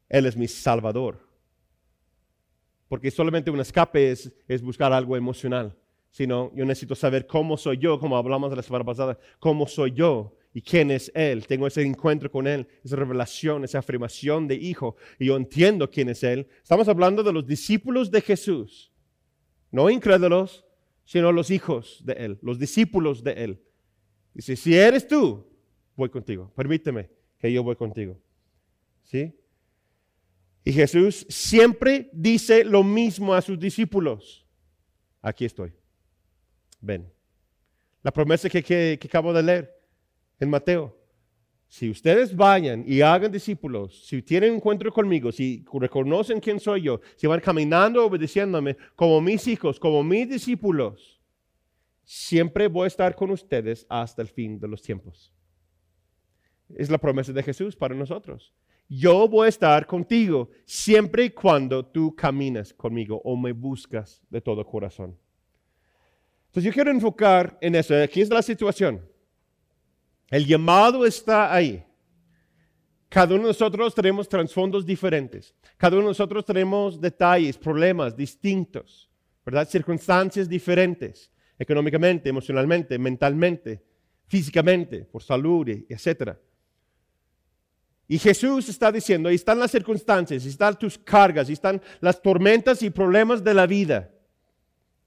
Él 0.08 0.24
es 0.24 0.34
mi 0.34 0.48
salvador. 0.48 1.25
Porque 2.88 3.10
solamente 3.10 3.50
un 3.50 3.60
escape 3.60 4.10
es, 4.12 4.62
buscar 4.62 4.92
algo 4.92 5.16
emocional. 5.16 5.76
Sino 6.10 6.52
yo 6.54 6.64
necesito 6.64 6.94
saber 6.94 7.26
cómo 7.26 7.56
soy 7.56 7.78
yo, 7.78 7.98
como 7.98 8.16
hablamos 8.16 8.54
la 8.56 8.62
semana 8.62 8.84
pasada, 8.84 9.18
cómo 9.38 9.66
soy 9.66 9.92
yo 9.92 10.34
y 10.54 10.62
quién 10.62 10.90
es 10.90 11.12
Él. 11.14 11.46
Tengo 11.46 11.66
ese 11.66 11.82
encuentro 11.82 12.30
con 12.30 12.46
Él, 12.46 12.66
esa 12.82 12.96
revelación, 12.96 13.64
esa 13.64 13.80
afirmación 13.80 14.48
de 14.48 14.54
hijo. 14.54 14.96
Y 15.18 15.26
yo 15.26 15.36
entiendo 15.36 15.90
quién 15.90 16.08
es 16.08 16.22
Él. 16.22 16.48
Estamos 16.62 16.88
hablando 16.88 17.22
de 17.22 17.32
los 17.32 17.46
discípulos 17.46 18.10
de 18.10 18.22
Jesús. 18.22 18.92
No 19.70 19.90
incrédulos, 19.90 20.64
sino 21.04 21.32
los 21.32 21.50
hijos 21.50 22.00
de 22.04 22.14
Él, 22.14 22.38
los 22.40 22.58
discípulos 22.58 23.22
de 23.22 23.32
Él. 23.32 23.60
Dice, 24.32 24.56
si 24.56 24.76
eres 24.76 25.06
tú, 25.06 25.46
voy 25.96 26.08
contigo. 26.08 26.52
Permíteme 26.54 27.10
que 27.38 27.52
yo 27.52 27.62
voy 27.62 27.76
contigo. 27.76 28.18
¿Sí? 29.04 29.34
Y 30.66 30.72
Jesús 30.72 31.24
siempre 31.28 32.10
dice 32.12 32.64
lo 32.64 32.82
mismo 32.82 33.32
a 33.32 33.40
sus 33.40 33.56
discípulos. 33.56 34.44
Aquí 35.22 35.44
estoy. 35.44 35.72
Ven. 36.80 37.08
La 38.02 38.10
promesa 38.10 38.50
que, 38.50 38.98
acabo 39.04 39.32
de 39.32 39.44
leer 39.44 39.80
en 40.40 40.50
Mateo. 40.50 40.98
Si 41.68 41.88
ustedes 41.88 42.34
vayan 42.34 42.82
y 42.84 43.00
hagan 43.00 43.30
discípulos, 43.30 44.06
si 44.08 44.22
tienen 44.22 44.54
encuentro 44.54 44.92
conmigo, 44.92 45.30
si 45.30 45.64
reconocen 45.72 46.40
quién 46.40 46.58
soy 46.58 46.82
yo, 46.82 47.00
si 47.14 47.28
van 47.28 47.38
caminando 47.38 48.04
obedeciéndome 48.04 48.76
como 48.96 49.20
mis 49.20 49.46
hijos, 49.46 49.78
como 49.78 50.02
mis 50.02 50.28
discípulos, 50.28 51.22
siempre 52.02 52.66
voy 52.66 52.86
a 52.86 52.88
estar 52.88 53.14
con 53.14 53.30
ustedes 53.30 53.86
hasta 53.88 54.20
el 54.20 54.26
fin 54.26 54.58
de 54.58 54.66
los 54.66 54.82
tiempos. 54.82 55.32
Es 56.74 56.90
la 56.90 56.98
promesa 56.98 57.32
de 57.32 57.44
Jesús 57.44 57.76
para 57.76 57.94
nosotros 57.94 58.52
yo 58.88 59.28
voy 59.28 59.46
a 59.46 59.48
estar 59.48 59.86
contigo 59.86 60.50
siempre 60.64 61.24
y 61.24 61.30
cuando 61.30 61.84
tú 61.84 62.14
caminas 62.14 62.72
conmigo 62.72 63.20
o 63.24 63.36
me 63.36 63.52
buscas 63.52 64.22
de 64.30 64.40
todo 64.40 64.64
corazón. 64.64 65.16
Entonces 66.46 66.64
yo 66.64 66.72
quiero 66.72 66.90
enfocar 66.90 67.58
en 67.60 67.74
eso. 67.74 67.94
Aquí 68.00 68.20
es 68.20 68.30
la 68.30 68.42
situación. 68.42 69.06
El 70.30 70.46
llamado 70.46 71.04
está 71.04 71.52
ahí. 71.52 71.84
Cada 73.08 73.34
uno 73.34 73.44
de 73.44 73.48
nosotros 73.48 73.94
tenemos 73.94 74.28
trasfondos 74.28 74.84
diferentes. 74.84 75.54
Cada 75.76 75.96
uno 75.96 76.06
de 76.06 76.10
nosotros 76.10 76.44
tenemos 76.44 77.00
detalles, 77.00 77.56
problemas 77.56 78.16
distintos, 78.16 79.10
¿verdad? 79.44 79.68
Circunstancias 79.68 80.48
diferentes, 80.48 81.30
económicamente, 81.58 82.28
emocionalmente, 82.28 82.98
mentalmente, 82.98 83.82
físicamente, 84.26 85.04
por 85.04 85.22
salud, 85.22 85.68
etcétera. 85.88 86.38
Y 88.08 88.18
Jesús 88.18 88.68
está 88.68 88.92
diciendo, 88.92 89.28
ahí 89.28 89.34
están 89.34 89.58
las 89.58 89.72
circunstancias, 89.72 90.44
ahí 90.44 90.50
están 90.50 90.78
tus 90.78 90.96
cargas, 90.96 91.48
ahí 91.48 91.54
están 91.54 91.82
las 92.00 92.22
tormentas 92.22 92.82
y 92.82 92.90
problemas 92.90 93.42
de 93.42 93.54
la 93.54 93.66
vida 93.66 94.10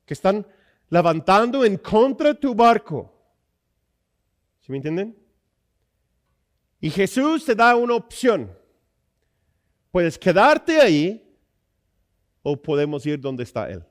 que 0.06 0.14
están 0.14 0.46
levantando 0.90 1.64
en 1.64 1.78
contra 1.78 2.34
tu 2.34 2.54
barco. 2.54 3.14
¿Sí 4.62 4.72
me 4.72 4.78
entienden? 4.78 5.16
Y 6.82 6.90
Jesús 6.90 7.46
te 7.46 7.56
da 7.56 7.76
una 7.76 7.96
opción. 7.96 8.52
Puedes 9.92 10.18
quedarte 10.18 10.82
ahí 10.82 11.26
o 12.42 12.62
podemos 12.62 13.06
ir 13.06 13.20
donde 13.20 13.44
está 13.44 13.70
Él. 13.70 13.84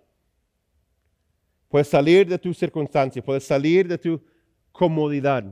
Puedes 1.69 1.89
salir 1.89 2.27
de 2.27 2.39
tu 2.39 2.53
circunstancia, 2.53 3.23
puedes 3.23 3.45
salir 3.45 3.89
de 3.89 3.99
tu 3.99 4.23
comodidad 4.73 5.45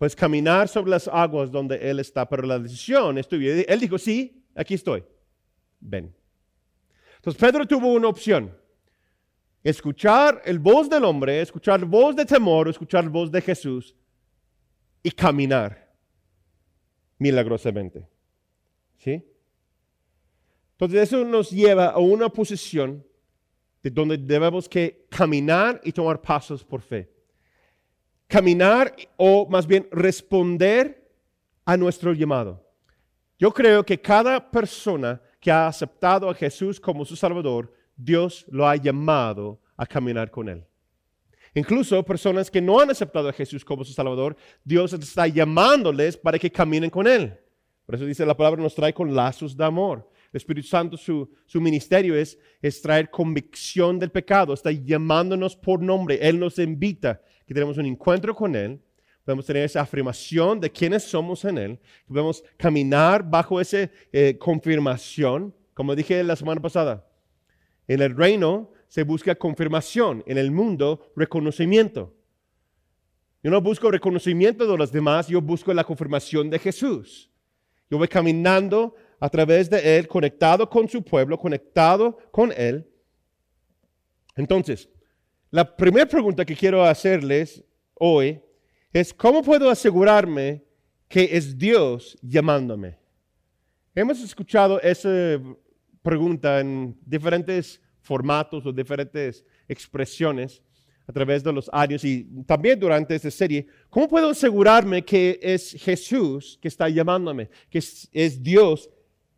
pues 0.00 0.16
caminar 0.16 0.66
sobre 0.66 0.92
las 0.92 1.06
aguas 1.08 1.50
donde 1.50 1.76
Él 1.76 2.00
está. 2.00 2.26
Pero 2.26 2.44
la 2.44 2.58
decisión 2.58 3.18
es. 3.18 3.28
Él 3.30 3.80
dijo, 3.80 3.98
sí, 3.98 4.42
aquí 4.54 4.72
estoy. 4.72 5.04
Ven. 5.78 6.16
Entonces 7.16 7.38
Pedro 7.38 7.66
tuvo 7.66 7.92
una 7.92 8.08
opción. 8.08 8.56
Escuchar 9.62 10.40
el 10.46 10.58
voz 10.58 10.88
del 10.88 11.04
hombre, 11.04 11.42
escuchar 11.42 11.84
voz 11.84 12.16
de 12.16 12.24
temor, 12.24 12.66
escuchar 12.66 13.10
voz 13.10 13.30
de 13.30 13.42
Jesús 13.42 13.94
y 15.02 15.10
caminar 15.10 15.92
milagrosamente. 17.18 18.08
¿Sí? 18.96 19.22
Entonces 20.78 21.02
eso 21.02 21.26
nos 21.26 21.50
lleva 21.50 21.88
a 21.88 21.98
una 21.98 22.30
posición 22.30 23.04
de 23.82 23.90
donde 23.90 24.16
debemos 24.16 24.66
que 24.66 25.04
caminar 25.10 25.78
y 25.84 25.92
tomar 25.92 26.22
pasos 26.22 26.64
por 26.64 26.80
fe 26.80 27.09
caminar 28.30 28.94
o 29.16 29.46
más 29.50 29.66
bien 29.66 29.88
responder 29.90 31.12
a 31.64 31.76
nuestro 31.76 32.14
llamado. 32.14 32.64
Yo 33.38 33.52
creo 33.52 33.84
que 33.84 34.00
cada 34.00 34.50
persona 34.50 35.20
que 35.40 35.50
ha 35.50 35.66
aceptado 35.66 36.30
a 36.30 36.34
Jesús 36.34 36.78
como 36.78 37.04
su 37.04 37.16
Salvador, 37.16 37.74
Dios 37.96 38.46
lo 38.48 38.68
ha 38.68 38.76
llamado 38.76 39.60
a 39.76 39.84
caminar 39.84 40.30
con 40.30 40.48
Él. 40.48 40.64
Incluso 41.54 42.04
personas 42.04 42.48
que 42.48 42.60
no 42.60 42.78
han 42.78 42.90
aceptado 42.90 43.28
a 43.28 43.32
Jesús 43.32 43.64
como 43.64 43.84
su 43.84 43.92
Salvador, 43.92 44.36
Dios 44.62 44.92
está 44.92 45.26
llamándoles 45.26 46.16
para 46.16 46.38
que 46.38 46.52
caminen 46.52 46.90
con 46.90 47.08
Él. 47.08 47.36
Por 47.84 47.96
eso 47.96 48.04
dice 48.04 48.24
la 48.24 48.36
palabra, 48.36 48.62
nos 48.62 48.76
trae 48.76 48.94
con 48.94 49.12
lazos 49.12 49.56
de 49.56 49.64
amor. 49.64 50.08
El 50.32 50.36
Espíritu 50.36 50.68
Santo, 50.68 50.96
su, 50.96 51.28
su 51.46 51.60
ministerio 51.60 52.14
es, 52.14 52.38
es 52.62 52.80
traer 52.80 53.10
convicción 53.10 53.98
del 53.98 54.12
pecado, 54.12 54.54
está 54.54 54.70
llamándonos 54.70 55.56
por 55.56 55.82
nombre. 55.82 56.20
Él 56.22 56.38
nos 56.38 56.56
invita 56.60 57.20
que 57.50 57.54
tenemos 57.54 57.78
un 57.78 57.86
encuentro 57.86 58.32
con 58.32 58.54
Él, 58.54 58.80
podemos 59.24 59.44
tener 59.44 59.64
esa 59.64 59.80
afirmación 59.80 60.60
de 60.60 60.70
quiénes 60.70 61.02
somos 61.02 61.44
en 61.44 61.58
Él, 61.58 61.80
podemos 62.06 62.44
caminar 62.56 63.28
bajo 63.28 63.60
esa 63.60 63.90
eh, 64.12 64.38
confirmación, 64.38 65.52
como 65.74 65.96
dije 65.96 66.22
la 66.22 66.36
semana 66.36 66.60
pasada. 66.62 67.04
En 67.88 68.02
el 68.02 68.16
reino 68.16 68.70
se 68.86 69.02
busca 69.02 69.34
confirmación, 69.34 70.22
en 70.28 70.38
el 70.38 70.52
mundo 70.52 71.10
reconocimiento. 71.16 72.14
Yo 73.42 73.50
no 73.50 73.60
busco 73.60 73.90
reconocimiento 73.90 74.64
de 74.64 74.78
los 74.78 74.92
demás, 74.92 75.26
yo 75.26 75.42
busco 75.42 75.74
la 75.74 75.82
confirmación 75.82 76.50
de 76.50 76.58
Jesús. 76.60 77.32
Yo 77.90 77.98
voy 77.98 78.06
caminando 78.06 78.94
a 79.18 79.28
través 79.28 79.68
de 79.68 79.98
Él, 79.98 80.06
conectado 80.06 80.70
con 80.70 80.88
su 80.88 81.02
pueblo, 81.02 81.36
conectado 81.36 82.16
con 82.30 82.52
Él. 82.52 82.88
Entonces, 84.36 84.88
la 85.50 85.76
primera 85.76 86.06
pregunta 86.06 86.44
que 86.44 86.54
quiero 86.54 86.84
hacerles 86.84 87.64
hoy 87.94 88.40
es, 88.92 89.12
¿cómo 89.12 89.42
puedo 89.42 89.68
asegurarme 89.68 90.64
que 91.08 91.28
es 91.32 91.58
Dios 91.58 92.16
llamándome? 92.22 92.98
Hemos 93.94 94.20
escuchado 94.22 94.80
esa 94.80 95.40
pregunta 96.02 96.60
en 96.60 96.96
diferentes 97.04 97.80
formatos 98.00 98.64
o 98.64 98.72
diferentes 98.72 99.44
expresiones 99.68 100.62
a 101.06 101.12
través 101.12 101.42
de 101.42 101.52
los 101.52 101.68
años 101.72 102.04
y 102.04 102.24
también 102.46 102.78
durante 102.78 103.16
esta 103.16 103.30
serie, 103.32 103.66
¿cómo 103.88 104.08
puedo 104.08 104.30
asegurarme 104.30 105.04
que 105.04 105.40
es 105.42 105.72
Jesús 105.80 106.56
que 106.62 106.68
está 106.68 106.88
llamándome, 106.88 107.50
que 107.68 107.78
es, 107.78 108.40
Dios 108.40 108.88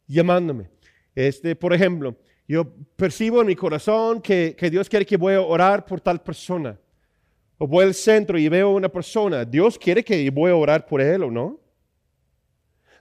llamándome? 0.06 0.68
Este, 1.14 1.56
por 1.56 1.72
ejemplo, 1.72 2.18
yo 2.52 2.66
percibo 2.96 3.40
en 3.40 3.46
mi 3.46 3.56
corazón 3.56 4.20
que, 4.20 4.54
Dios 4.70 4.86
quiere 4.86 5.06
que 5.06 5.16
voy 5.16 5.32
a 5.32 5.40
orar 5.40 5.86
por 5.86 6.02
tal 6.02 6.20
persona. 6.20 6.78
O 7.56 7.66
voy 7.66 7.86
al 7.86 7.94
centro 7.94 8.38
y 8.38 8.46
veo 8.46 8.68
a 8.68 8.74
una 8.74 8.90
persona. 8.90 9.42
Dios 9.42 9.78
quiere 9.78 10.04
que 10.04 10.28
voy 10.28 10.50
a 10.50 10.56
orar 10.56 10.84
por 10.84 11.00
él 11.00 11.22
o 11.22 11.30
no. 11.30 11.58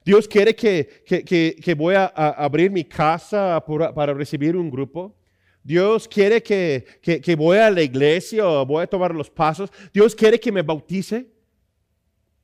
Dios 0.05 0.25
quiere 0.25 0.55
que, 0.55 1.03
que, 1.05 1.74
voy 1.74 1.96
a, 1.96 2.05
abrir 2.05 2.72
mi 2.72 2.86
casa 2.86 3.62
para 3.93 4.13
recibir 4.13 4.55
un 4.55 4.72
grupo. 4.72 5.13
Dios 5.62 6.08
quiere 6.08 6.41
que, 6.41 6.86
que, 7.01 7.36
voy 7.36 7.58
a 7.58 7.70
la 7.70 7.81
iglesia 7.81 8.48
o 8.48 8.65
voy 8.65 8.84
a 8.84 8.88
tomar 8.88 9.13
los 9.13 9.29
pasos. 9.29 9.70
Dios 9.93 10.15
quiere 10.15 10.39
que 10.39 10.50
me 10.53 10.62
bautice. 10.62 11.27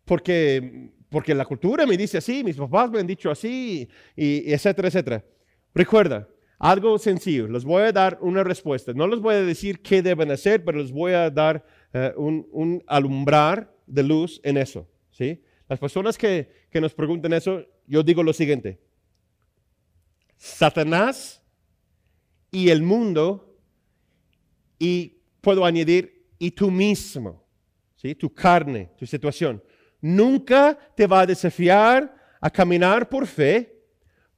Porque, 0.03 0.89
porque 1.07 1.33
la 1.33 1.45
cultura 1.45 1.85
me 1.85 1.95
dice 1.95 2.17
así, 2.17 2.43
mis 2.43 2.57
papás 2.57 2.91
me 2.91 2.99
han 2.99 3.07
dicho 3.07 3.31
así, 3.31 3.87
y, 4.13 4.51
etcétera, 4.51 4.89
etcétera. 4.89 5.23
Recuerda, 5.73 6.27
algo 6.59 6.97
sencillo. 6.97 7.47
Les 7.47 7.63
voy 7.63 7.83
a 7.83 7.91
dar 7.91 8.17
una 8.21 8.43
respuesta. 8.43 8.93
No 8.93 9.07
les 9.07 9.19
voy 9.19 9.35
a 9.35 9.41
decir 9.41 9.81
qué 9.81 10.01
deben 10.01 10.31
hacer, 10.31 10.63
pero 10.63 10.79
les 10.79 10.91
voy 10.91 11.13
a 11.13 11.29
dar 11.29 11.65
eh, 11.93 12.13
un, 12.17 12.47
un, 12.51 12.83
alumbrar 12.87 13.73
de 13.85 14.03
luz 14.03 14.41
en 14.43 14.57
eso. 14.57 14.87
¿sí? 15.11 15.41
Las 15.67 15.79
personas 15.79 16.17
que, 16.17 16.67
que 16.69 16.81
nos 16.81 16.93
preguntan 16.93 17.33
eso, 17.33 17.65
yo 17.85 18.03
digo 18.03 18.23
lo 18.23 18.33
siguiente. 18.33 18.79
Satanás 20.35 21.41
y 22.51 22.69
el 22.69 22.81
mundo 22.81 23.55
y 24.79 25.17
puedo 25.41 25.65
añadir 25.65 26.27
y 26.39 26.51
tú 26.51 26.69
mismo, 26.69 27.43
¿sí? 27.95 28.15
tu 28.15 28.33
carne, 28.33 28.91
tu 28.97 29.05
situación. 29.05 29.63
Nunca 30.01 30.77
te 30.95 31.07
va 31.07 31.21
a 31.21 31.25
desafiar 31.25 32.15
a 32.39 32.49
caminar 32.49 33.09
por 33.09 33.25
fe, 33.25 33.76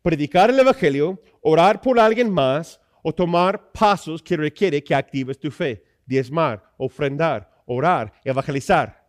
predicar 0.02 0.50
el 0.50 0.60
Evangelio, 0.60 1.22
orar 1.42 1.82
por 1.82 2.00
alguien 2.00 2.30
más 2.30 2.80
o 3.04 3.14
tomar 3.14 3.72
pasos 3.72 4.22
que 4.22 4.38
requiere 4.38 4.84
que 4.84 4.96
actives 4.96 5.40
tu 5.40 5.52
fe. 5.52 5.84
Diezmar, 6.06 6.64
ofrendar, 6.78 7.50
orar, 7.66 8.12
evangelizar, 8.24 9.08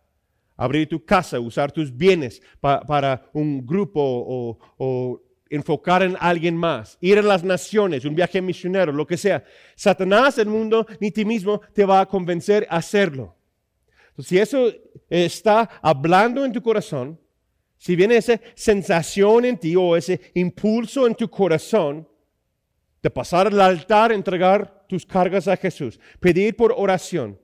abrir 0.56 0.88
tu 0.88 1.04
casa, 1.04 1.40
usar 1.40 1.72
tus 1.72 1.96
bienes 1.96 2.42
para 2.60 3.30
un 3.32 3.64
grupo 3.64 4.00
o, 4.02 4.58
o 4.76 5.22
enfocar 5.50 6.02
en 6.02 6.16
alguien 6.20 6.56
más, 6.56 6.96
ir 7.00 7.18
a 7.18 7.22
las 7.22 7.42
naciones, 7.42 8.04
un 8.04 8.14
viaje 8.14 8.40
misionero, 8.40 8.92
lo 8.92 9.06
que 9.06 9.16
sea. 9.16 9.42
Satanás, 9.74 10.38
el 10.38 10.46
mundo, 10.46 10.86
ni 11.00 11.10
ti 11.10 11.24
mismo 11.24 11.60
te 11.74 11.84
va 11.84 12.00
a 12.00 12.06
convencer 12.06 12.66
a 12.70 12.76
hacerlo. 12.76 13.36
Entonces, 14.10 14.28
si 14.28 14.38
eso 14.38 14.72
está 15.08 15.68
hablando 15.82 16.44
en 16.44 16.52
tu 16.52 16.62
corazón, 16.62 17.18
si 17.80 17.96
viene 17.96 18.18
esa 18.18 18.38
sensación 18.54 19.46
en 19.46 19.56
ti 19.56 19.74
o 19.74 19.96
ese 19.96 20.20
impulso 20.34 21.06
en 21.06 21.14
tu 21.14 21.30
corazón 21.30 22.06
de 23.02 23.08
pasar 23.08 23.46
al 23.46 23.58
altar, 23.58 24.12
entregar 24.12 24.84
tus 24.86 25.06
cargas 25.06 25.48
a 25.48 25.56
Jesús, 25.56 25.98
pedir 26.20 26.54
por 26.54 26.74
oración, 26.76 27.40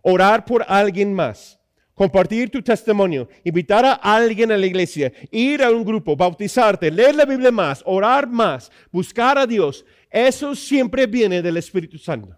orar 0.00 0.46
por 0.46 0.64
alguien 0.66 1.12
más, 1.12 1.60
compartir 1.92 2.50
tu 2.50 2.62
testimonio, 2.62 3.28
invitar 3.44 3.84
a 3.84 3.92
alguien 3.92 4.50
a 4.52 4.56
la 4.56 4.64
iglesia, 4.64 5.12
ir 5.30 5.62
a 5.62 5.70
un 5.70 5.84
grupo, 5.84 6.16
bautizarte, 6.16 6.90
leer 6.90 7.14
la 7.14 7.26
Biblia 7.26 7.52
más, 7.52 7.82
orar 7.84 8.26
más, 8.26 8.72
buscar 8.90 9.36
a 9.36 9.46
Dios, 9.46 9.84
eso 10.08 10.54
siempre 10.54 11.06
viene 11.06 11.42
del 11.42 11.58
Espíritu 11.58 11.98
Santo. 11.98 12.34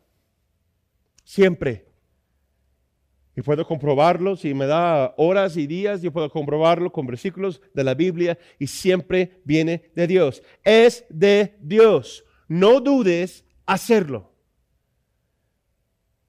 Siempre. 1.23 1.87
Y 3.37 3.43
puedo 3.43 3.67
comprobarlo, 3.67 4.35
si 4.35 4.55
me 4.55 4.67
da 4.67 5.13
horas 5.19 5.59
y 5.59 5.67
días, 5.67 6.01
yo 6.01 6.11
puedo 6.11 6.31
comprobarlo 6.31 6.91
con 6.91 7.07
versículos 7.07 7.61
de 7.75 7.85
la 7.85 7.93
Biblia 7.93 8.39
y 8.59 8.67
siempre 8.67 9.43
viene 9.45 9.91
de 9.95 10.07
Dios. 10.07 10.43
Es 10.65 11.05
de 11.11 11.55
Dios. 11.61 12.25
No 12.49 12.81
dudes 12.81 13.45
hacerlo. 13.67 14.33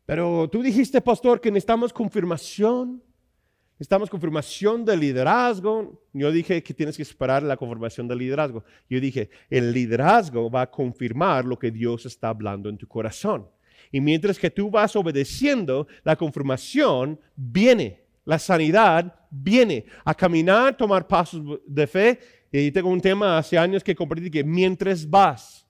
Pero 0.05 0.49
tú 0.49 0.61
dijiste, 0.61 0.99
pastor, 0.99 1.39
que 1.39 1.49
necesitamos 1.49 1.93
confirmación. 1.93 3.01
Necesitamos 3.75 4.09
confirmación 4.09 4.83
del 4.83 4.99
liderazgo. 4.99 6.03
Yo 6.11 6.29
dije 6.29 6.61
que 6.61 6.73
tienes 6.73 6.97
que 6.97 7.03
esperar 7.03 7.41
la 7.41 7.55
confirmación 7.55 8.09
del 8.09 8.17
liderazgo. 8.17 8.65
Yo 8.89 8.99
dije, 8.99 9.29
el 9.49 9.71
liderazgo 9.71 10.51
va 10.51 10.63
a 10.63 10.71
confirmar 10.71 11.45
lo 11.45 11.57
que 11.57 11.71
Dios 11.71 12.05
está 12.05 12.29
hablando 12.29 12.67
en 12.67 12.77
tu 12.77 12.87
corazón. 12.87 13.47
Y 13.91 14.01
mientras 14.01 14.37
que 14.37 14.49
tú 14.49 14.69
vas 14.69 14.95
obedeciendo, 14.95 15.87
la 16.03 16.15
confirmación 16.15 17.19
viene, 17.35 18.03
la 18.25 18.39
sanidad 18.39 19.13
viene. 19.29 19.85
A 20.03 20.13
caminar, 20.13 20.75
tomar 20.75 21.07
pasos 21.07 21.41
de 21.65 21.87
fe. 21.87 22.19
Y 22.51 22.71
tengo 22.71 22.89
un 22.89 23.01
tema 23.01 23.37
hace 23.37 23.57
años 23.57 23.83
que 23.83 23.95
compartí 23.95 24.29
que 24.29 24.43
mientras 24.43 25.09
vas, 25.09 25.67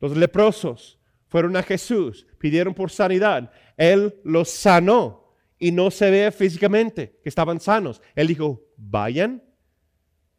los 0.00 0.16
leprosos 0.16 0.98
fueron 1.26 1.56
a 1.56 1.62
Jesús, 1.62 2.26
pidieron 2.38 2.74
por 2.74 2.90
sanidad. 2.90 3.50
Él 3.76 4.14
los 4.24 4.48
sanó 4.48 5.34
y 5.58 5.72
no 5.72 5.90
se 5.90 6.10
ve 6.10 6.30
físicamente 6.30 7.18
que 7.22 7.28
estaban 7.28 7.60
sanos. 7.60 8.00
Él 8.14 8.28
dijo, 8.28 8.64
vayan, 8.76 9.42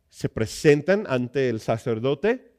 se 0.07 0.29
presentan 0.29 1.05
ante 1.07 1.49
el 1.49 1.59
sacerdote 1.59 2.49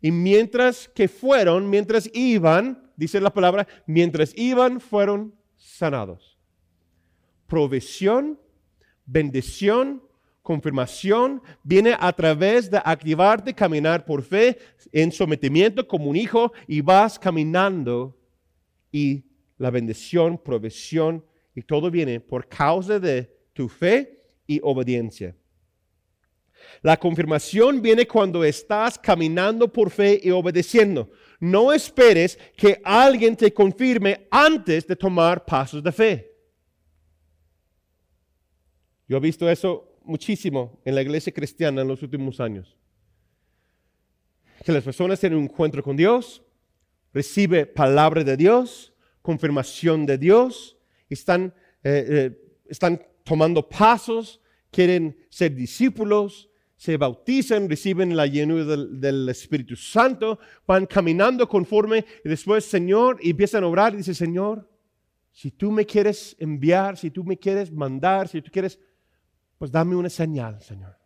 y 0.00 0.10
mientras 0.10 0.88
que 0.88 1.08
fueron, 1.08 1.70
mientras 1.70 2.10
iban, 2.12 2.81
dice 2.96 3.20
la 3.20 3.32
palabra, 3.32 3.66
mientras 3.86 4.36
iban 4.36 4.80
fueron 4.80 5.34
sanados. 5.56 6.38
Provisión, 7.46 8.38
bendición, 9.06 10.02
confirmación 10.42 11.42
viene 11.62 11.96
a 11.98 12.12
través 12.12 12.70
de 12.70 12.80
activarte, 12.84 13.54
caminar 13.54 14.04
por 14.04 14.22
fe 14.22 14.58
en 14.90 15.12
sometimiento 15.12 15.86
como 15.86 16.10
un 16.10 16.16
hijo 16.16 16.52
y 16.66 16.80
vas 16.80 17.18
caminando 17.18 18.18
y 18.90 19.24
la 19.58 19.70
bendición, 19.70 20.38
provisión, 20.38 21.24
y 21.54 21.62
todo 21.62 21.90
viene 21.90 22.20
por 22.20 22.48
causa 22.48 22.98
de 22.98 23.30
tu 23.52 23.68
fe 23.68 24.18
y 24.46 24.60
obediencia. 24.62 25.36
La 26.80 26.96
confirmación 26.96 27.82
viene 27.82 28.06
cuando 28.06 28.44
estás 28.44 28.98
caminando 28.98 29.72
por 29.72 29.90
fe 29.90 30.20
y 30.22 30.30
obedeciendo. 30.30 31.10
No 31.42 31.72
esperes 31.72 32.38
que 32.56 32.80
alguien 32.84 33.34
te 33.34 33.52
confirme 33.52 34.28
antes 34.30 34.86
de 34.86 34.94
tomar 34.94 35.44
pasos 35.44 35.82
de 35.82 35.90
fe. 35.90 36.36
Yo 39.08 39.16
he 39.16 39.20
visto 39.20 39.50
eso 39.50 39.98
muchísimo 40.04 40.80
en 40.84 40.94
la 40.94 41.02
iglesia 41.02 41.32
cristiana 41.32 41.82
en 41.82 41.88
los 41.88 42.00
últimos 42.00 42.38
años. 42.38 42.76
Que 44.64 44.70
las 44.70 44.84
personas 44.84 45.18
tienen 45.18 45.36
un 45.36 45.46
encuentro 45.46 45.82
con 45.82 45.96
Dios, 45.96 46.44
recibe 47.12 47.66
palabra 47.66 48.22
de 48.22 48.36
Dios, 48.36 48.94
confirmación 49.20 50.06
de 50.06 50.18
Dios, 50.18 50.78
están, 51.10 51.52
eh, 51.82 52.06
eh, 52.08 52.56
están 52.66 53.04
tomando 53.24 53.68
pasos, 53.68 54.40
quieren 54.70 55.16
ser 55.28 55.56
discípulos, 55.56 56.51
se 56.82 56.96
bautizan, 56.96 57.70
reciben 57.70 58.16
la 58.16 58.26
llenura 58.26 58.64
del, 58.64 59.28
Espíritu 59.28 59.76
Santo, 59.76 60.40
van 60.66 60.84
caminando 60.86 61.48
conforme 61.48 62.04
y 62.24 62.28
después, 62.28 62.64
Señor, 62.64 63.20
empiezan 63.22 63.62
a 63.62 63.68
orar 63.68 63.94
y 63.94 63.98
dice, 63.98 64.14
Señor, 64.14 64.68
si 65.30 65.52
tú 65.52 65.70
me 65.70 65.86
quieres 65.86 66.34
enviar, 66.40 66.96
si 66.96 67.12
tú 67.12 67.22
me 67.22 67.38
quieres 67.38 67.70
mandar, 67.70 68.26
si 68.26 68.42
tú 68.42 68.50
quieres, 68.50 68.80
pues 69.58 69.70
dame 69.70 69.94
una 69.94 70.10
señal, 70.10 70.60
Señor. 70.60 70.98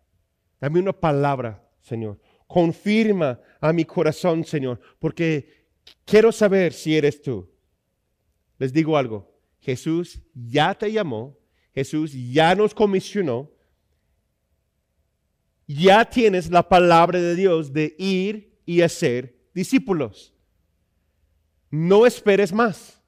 Dame 0.58 0.80
una 0.80 0.94
palabra, 0.94 1.62
Señor. 1.82 2.18
Confirma 2.46 3.38
a 3.60 3.70
mi 3.74 3.84
corazón, 3.84 4.44
Señor, 4.44 4.80
porque 4.98 5.66
quiero 6.06 6.32
saber 6.32 6.72
si 6.72 6.96
eres 6.96 7.20
tú. 7.20 7.50
Les 8.56 8.72
digo 8.72 8.96
algo, 8.96 9.30
Jesús 9.58 10.22
ya 10.32 10.74
te 10.74 10.90
llamó, 10.90 11.38
Jesús 11.74 12.14
ya 12.32 12.54
nos 12.54 12.72
comisionó, 12.72 13.50
ya 15.66 16.04
tienes 16.04 16.50
la 16.50 16.68
palabra 16.68 17.20
de 17.20 17.34
Dios 17.34 17.72
de 17.72 17.94
ir 17.98 18.60
y 18.64 18.82
hacer 18.82 19.36
discípulos. 19.52 20.32
No 21.70 22.06
esperes 22.06 22.52
más. 22.52 23.00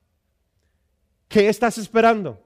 ¿Qué 1.29 1.49
estás 1.49 1.79
esperando? 1.79 2.43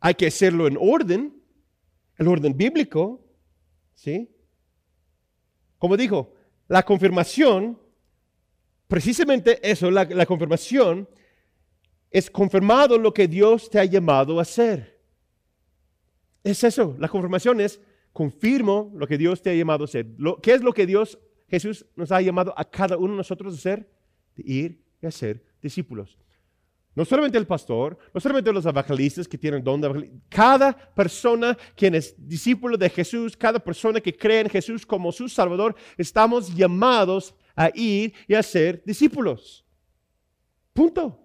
Hay 0.00 0.14
que 0.14 0.26
hacerlo 0.26 0.66
en 0.66 0.76
orden, 0.80 1.40
el 2.16 2.26
orden 2.26 2.56
bíblico, 2.56 3.24
¿sí? 3.94 4.28
Como 5.78 5.96
dijo, 5.96 6.34
la 6.68 6.82
confirmación, 6.82 7.78
precisamente 8.88 9.60
eso, 9.68 9.90
la, 9.90 10.04
la 10.04 10.26
confirmación 10.26 11.08
es 12.10 12.30
confirmado 12.30 12.98
lo 12.98 13.12
que 13.12 13.28
Dios 13.28 13.70
te 13.70 13.78
ha 13.78 13.84
llamado 13.84 14.38
a 14.38 14.42
hacer. 14.42 14.91
Es 16.44 16.64
eso, 16.64 16.96
la 16.98 17.08
confirmación 17.08 17.60
es 17.60 17.80
confirmo 18.12 18.92
lo 18.94 19.06
que 19.06 19.16
Dios 19.16 19.40
te 19.40 19.50
ha 19.50 19.54
llamado 19.54 19.84
a 19.84 19.86
hacer. 19.86 20.06
¿Qué 20.42 20.52
es 20.52 20.62
lo 20.62 20.72
que 20.72 20.86
Dios, 20.86 21.18
Jesús, 21.48 21.86
nos 21.96 22.12
ha 22.12 22.20
llamado 22.20 22.52
a 22.56 22.64
cada 22.64 22.96
uno 22.96 23.12
de 23.12 23.18
nosotros 23.18 23.54
a 23.54 23.56
hacer? 23.56 23.88
De 24.36 24.42
ir 24.44 24.82
y 25.00 25.06
hacer 25.06 25.42
discípulos. 25.60 26.18
No 26.94 27.06
solamente 27.06 27.38
el 27.38 27.46
pastor, 27.46 27.96
no 28.12 28.20
solamente 28.20 28.52
los 28.52 28.66
evangelistas 28.66 29.26
que 29.26 29.38
tienen 29.38 29.64
don 29.64 29.80
de 29.80 30.12
cada 30.28 30.72
persona 30.94 31.56
quien 31.74 31.94
es 31.94 32.14
discípulo 32.18 32.76
de 32.76 32.90
Jesús, 32.90 33.34
cada 33.34 33.58
persona 33.58 33.98
que 33.98 34.14
cree 34.14 34.40
en 34.40 34.50
Jesús 34.50 34.84
como 34.84 35.10
su 35.10 35.26
Salvador, 35.28 35.74
estamos 35.96 36.54
llamados 36.54 37.34
a 37.56 37.70
ir 37.74 38.12
y 38.28 38.34
a 38.34 38.42
ser 38.42 38.82
discípulos. 38.84 39.64
Punto. 40.74 41.18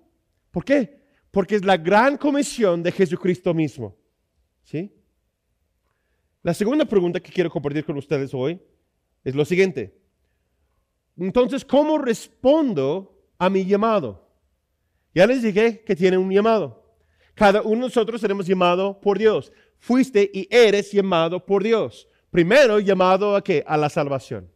¿Por 0.51 0.63
qué? 0.63 1.01
Porque 1.32 1.56
es 1.56 1.65
la 1.65 1.75
gran 1.75 2.17
comisión 2.17 2.82
de 2.82 2.91
Jesucristo 2.91 3.53
mismo. 3.53 3.97
¿Sí? 4.63 4.97
La 6.48 6.54
segunda 6.54 6.86
pregunta 6.86 7.20
que 7.20 7.30
quiero 7.30 7.50
compartir 7.50 7.84
con 7.84 7.98
ustedes 7.98 8.34
hoy 8.34 8.58
es 9.26 9.36
lo 9.36 9.44
siguiente. 9.44 9.94
Entonces, 11.18 11.66
¿cómo 11.66 11.98
respondo 11.98 13.22
a 13.38 13.50
mi 13.50 13.66
llamado? 13.66 14.32
Ya 15.14 15.28
les 15.28 15.44
dije 15.44 15.84
que 15.86 15.94
tiene 15.94 16.18
un 16.18 16.32
llamado. 16.32 16.96
Cada 17.34 17.62
uno 17.64 17.82
de 17.82 17.88
nosotros 17.88 18.22
seremos 18.22 18.48
llamado 18.48 18.98
por 19.02 19.20
Dios. 19.20 19.52
Fuiste 19.78 20.32
y 20.34 20.48
eres 20.50 20.90
llamado 20.90 21.46
por 21.46 21.64
Dios. 21.64 22.08
Primero 22.32 22.80
llamado 22.80 23.36
a 23.36 23.44
qué? 23.44 23.66
A 23.68 23.76
la 23.76 23.90
salvación. 23.90 24.50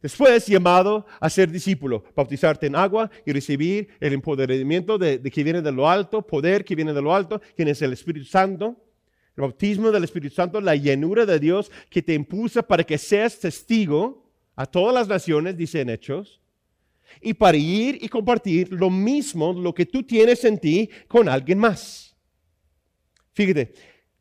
Después 0.00 0.46
llamado 0.46 1.04
a 1.18 1.28
ser 1.28 1.50
discípulo, 1.50 2.04
bautizarte 2.14 2.68
en 2.68 2.76
agua 2.76 3.10
y 3.24 3.32
recibir 3.32 3.88
el 3.98 4.12
empoderamiento 4.12 4.98
de, 4.98 5.18
de, 5.18 5.30
que 5.32 5.42
viene 5.42 5.62
de 5.62 5.72
lo 5.72 5.90
alto, 5.90 6.24
poder 6.24 6.64
que 6.64 6.76
viene 6.76 6.92
de 6.92 7.02
lo 7.02 7.12
alto, 7.12 7.40
quien 7.56 7.66
es 7.66 7.82
el 7.82 7.92
Espíritu 7.92 8.26
Santo. 8.26 8.85
El 9.36 9.42
bautismo 9.42 9.90
del 9.90 10.04
Espíritu 10.04 10.34
Santo, 10.34 10.60
la 10.60 10.76
llenura 10.76 11.26
de 11.26 11.38
Dios 11.38 11.70
que 11.90 12.02
te 12.02 12.14
impulsa 12.14 12.62
para 12.62 12.84
que 12.84 12.96
seas 12.96 13.38
testigo 13.38 14.30
a 14.54 14.64
todas 14.64 14.94
las 14.94 15.08
naciones, 15.08 15.56
dice 15.56 15.80
en 15.80 15.90
Hechos 15.90 16.40
y 17.20 17.34
para 17.34 17.56
ir 17.56 17.98
y 18.02 18.08
compartir 18.08 18.72
lo 18.72 18.90
mismo, 18.90 19.52
lo 19.52 19.74
que 19.74 19.86
tú 19.86 20.02
tienes 20.02 20.44
en 20.44 20.58
ti, 20.58 20.90
con 21.08 21.28
alguien 21.28 21.58
más. 21.58 22.16
Fíjate, 23.32 23.72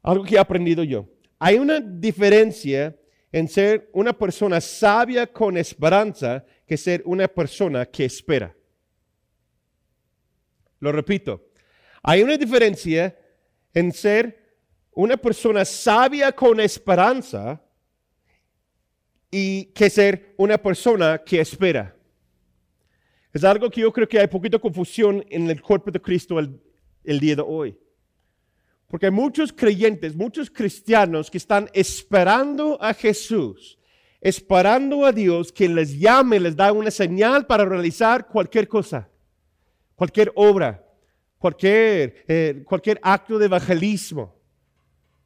algo 0.01 0.23
que 0.23 0.36
he 0.36 0.39
aprendido 0.39 0.84
yo. 0.84 1.08
Hay 1.39 1.58
una 1.58 1.80
diferencia 1.80 2.95
en 3.32 3.47
ser 3.47 3.89
una 3.93 4.13
persona 4.13 4.62
sabia 4.62 5.28
con 5.28 5.58
esperanza 5.58 6.45
que 6.65 6.78
ser 6.78 7.01
una 7.06 7.28
persona 7.28 7.86
que 7.86 8.06
espera. 8.06 8.56
Lo 10.80 10.91
repito, 10.91 11.49
hay 12.01 12.23
una 12.23 12.38
diferencia 12.38 13.17
en 13.73 13.91
ser 13.91 14.44
una 14.95 15.17
persona 15.17 15.65
sabia 15.65 16.31
con 16.31 16.60
esperanza 16.60 17.62
y 19.29 19.65
que 19.65 19.89
ser 19.89 20.34
una 20.38 20.58
persona 20.58 21.21
que 21.23 21.41
espera. 21.41 21.93
Es 23.34 23.43
algo 23.43 23.69
que 23.69 23.81
yo 23.81 23.91
creo 23.91 24.08
que 24.08 24.17
hay 24.17 24.27
poquito 24.27 24.62
confusión 24.62 25.23
en 25.29 25.49
el 25.49 25.62
cuerpo 25.62 25.91
de 25.91 26.01
Cristo 26.01 26.39
el, 26.39 27.19
día 27.19 27.36
de 27.36 27.43
hoy. 27.45 27.77
Porque 28.88 29.08
hay 29.08 29.12
muchos 29.12 29.51
creyentes, 29.51 30.15
muchos 30.15 30.49
cristianos 30.49 31.29
que 31.29 31.39
están 31.39 31.69
esperando 31.73 32.81
a 32.81 32.93
Jesús, 32.93 33.77
esperando 34.21 35.05
a 35.05 35.12
Dios 35.12 35.51
que 35.51 35.67
les 35.67 35.99
llame, 35.99 36.39
les 36.39 36.55
da 36.55 36.71
una 36.71 36.89
señal 36.89 37.45
para 37.45 37.65
realizar 37.65 38.27
cualquier 38.27 38.69
cosa, 38.69 39.10
cualquier 39.95 40.31
obra, 40.36 40.81
cualquier, 41.38 42.23
eh, 42.29 42.63
cualquier 42.65 42.97
acto 43.03 43.38
de 43.38 43.47
evangelismo. 43.47 44.36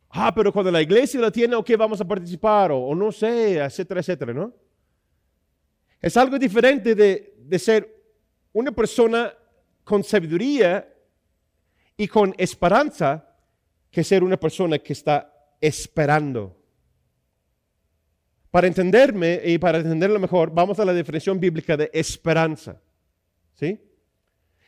Ah, 0.09 0.33
pero 0.33 0.51
cuando 0.51 0.71
la 0.71 0.81
iglesia 0.81 1.19
lo 1.19 1.31
tiene, 1.31 1.55
ok, 1.55 1.71
vamos 1.77 2.01
a 2.01 2.05
participar, 2.05 2.71
o, 2.71 2.79
o 2.79 2.95
no 2.95 3.11
sé, 3.11 3.57
etcétera, 3.57 3.99
etcétera, 3.99 4.33
¿no? 4.33 4.53
Es 6.01 6.17
algo 6.17 6.39
diferente 6.39 6.95
de, 6.95 7.35
de 7.37 7.59
ser 7.59 8.03
una 8.53 8.71
persona 8.71 9.33
con 9.83 10.03
sabiduría 10.03 10.87
y 11.97 12.07
con 12.07 12.33
esperanza 12.37 13.35
que 13.91 14.03
ser 14.03 14.23
una 14.23 14.37
persona 14.37 14.79
que 14.79 14.93
está 14.93 15.33
esperando. 15.59 16.55
Para 18.49 18.67
entenderme 18.67 19.41
y 19.45 19.57
para 19.57 19.77
entenderlo 19.77 20.19
mejor, 20.19 20.51
vamos 20.51 20.79
a 20.79 20.85
la 20.85 20.93
definición 20.93 21.39
bíblica 21.39 21.77
de 21.77 21.89
esperanza. 21.93 22.81
¿Sí? 23.53 23.79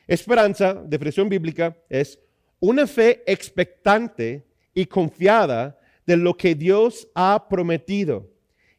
Esperanza, 0.06 0.74
definición 0.74 1.30
bíblica, 1.30 1.78
es 1.90 2.20
una 2.60 2.86
fe 2.86 3.24
expectante 3.26 4.46
y 4.74 4.86
confiada 4.86 5.78
de 6.06 6.18
lo 6.18 6.36
que 6.36 6.56
Dios 6.56 7.08
ha 7.14 7.48
prometido. 7.50 8.30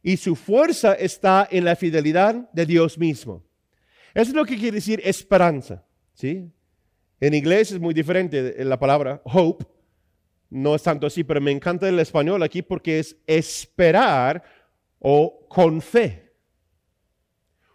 Y 0.01 0.17
su 0.17 0.35
fuerza 0.35 0.93
está 0.93 1.47
en 1.49 1.65
la 1.65 1.75
fidelidad 1.75 2.49
de 2.51 2.65
Dios 2.65 2.97
mismo. 2.97 3.43
Eso 4.13 4.31
es 4.31 4.35
lo 4.35 4.45
que 4.45 4.57
quiere 4.57 4.75
decir 4.75 5.01
esperanza. 5.03 5.83
¿sí? 6.13 6.51
En 7.19 7.33
inglés 7.33 7.71
es 7.71 7.79
muy 7.79 7.93
diferente 7.93 8.63
la 8.63 8.77
palabra 8.77 9.21
hope. 9.25 9.65
No 10.49 10.75
es 10.75 10.83
tanto 10.83 11.07
así, 11.07 11.23
pero 11.23 11.41
me 11.41 11.51
encanta 11.51 11.89
el 11.89 11.99
español 11.99 12.43
aquí 12.43 12.61
porque 12.61 12.99
es 12.99 13.17
esperar 13.25 14.43
o 14.99 15.47
con 15.49 15.81
fe. 15.81 16.33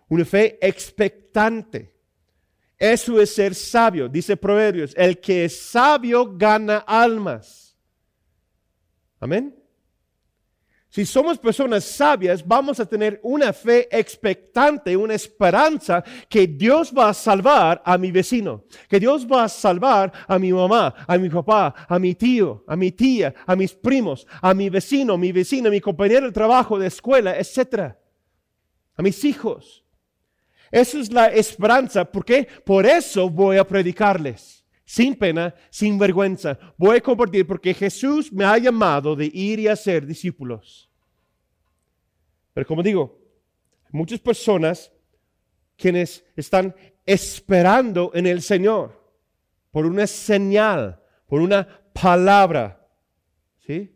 Una 0.09 0.25
fe 0.25 0.59
expectante. 0.61 1.93
Eso 2.79 3.21
es 3.21 3.35
ser 3.35 3.55
sabio, 3.55 4.09
dice 4.09 4.37
Proverbios. 4.37 4.95
El 4.97 5.19
que 5.19 5.47
es 5.47 5.61
sabio 5.61 6.37
gana 6.37 6.79
almas. 6.87 7.68
Amén. 9.21 9.55
Si 10.91 11.05
somos 11.05 11.39
personas 11.39 11.85
sabias, 11.85 12.47
vamos 12.47 12.81
a 12.81 12.87
tener 12.87 13.21
una 13.23 13.53
fe 13.53 13.89
expectante, 13.91 14.97
una 14.97 15.15
esperanza 15.15 16.03
que 16.31 16.47
Dios 16.47 16.95
va 16.97 17.11
a 17.11 17.15
salvar 17.15 17.83
a 17.85 17.99
mi 17.99 18.11
vecino, 18.11 18.65
que 18.89 18.99
Dios 18.99 19.27
va 19.27 19.45
a 19.45 19.49
salvar 19.51 20.11
a 20.27 20.39
mi 20.39 20.51
mamá, 20.51 20.95
a 21.07 21.19
mi 21.19 21.29
papá, 21.29 21.75
a 21.87 21.99
mi 21.99 22.15
tío, 22.15 22.65
a 22.67 22.75
mi 22.75 22.91
tía, 22.91 23.35
a 23.47 23.55
mis 23.55 23.75
primos, 23.75 24.27
a 24.41 24.55
mi 24.55 24.71
vecino, 24.71 25.19
mi 25.19 25.31
vecina, 25.31 25.69
mi 25.69 25.81
compañero 25.81 26.25
de 26.25 26.33
trabajo, 26.33 26.79
de 26.79 26.87
escuela, 26.87 27.39
etc. 27.39 27.95
A 28.97 29.03
mis 29.03 29.23
hijos. 29.27 29.85
Esa 30.71 31.01
es 31.01 31.13
la 31.13 31.27
esperanza. 31.27 32.11
¿Por 32.11 32.25
qué? 32.25 32.49
Por 32.65 32.87
eso 32.87 33.29
voy 33.29 33.59
a 33.59 33.67
predicarles 33.67 34.58
sin 34.89 35.17
pena, 35.17 35.55
sin 35.69 35.99
vergüenza. 35.99 36.59
Voy 36.79 36.97
a 36.97 37.01
compartir 37.03 37.47
porque 37.47 37.75
Jesús 37.75 38.33
me 38.33 38.47
ha 38.47 38.57
llamado 38.57 39.15
de 39.15 39.27
ir 39.27 39.61
y 39.61 39.69
hacer 39.69 40.07
discípulos. 40.07 40.89
Pero 42.55 42.67
como 42.67 42.83
digo, 42.83 43.21
muchas 43.91 44.19
personas 44.19 44.91
quienes 45.77 46.25
están 46.35 46.75
esperando 47.05 48.13
en 48.15 48.27
el 48.27 48.41
Señor 48.41 48.99
por 49.71 49.85
una 49.85 50.07
señal, 50.07 50.99
por 51.27 51.43
una 51.43 51.69
palabra. 51.93 52.89
¿Sí? 53.67 53.95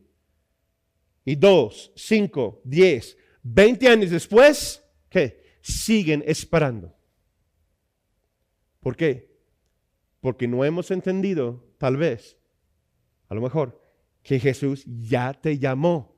Y 1.24 1.36
dos, 1.36 1.90
cinco, 1.96 2.60
diez, 2.64 3.16
veinte 3.42 3.88
años 3.88 4.10
después, 4.10 4.84
¿qué? 5.08 5.56
Siguen 5.62 6.22
esperando. 6.26 6.94
¿Por 8.80 8.94
qué? 8.94 9.31
Porque 10.22 10.46
no 10.46 10.64
hemos 10.64 10.92
entendido, 10.92 11.64
tal 11.78 11.96
vez, 11.96 12.38
a 13.28 13.34
lo 13.34 13.40
mejor, 13.40 13.82
que 14.22 14.38
Jesús 14.38 14.84
ya 14.86 15.34
te 15.34 15.58
llamó, 15.58 16.14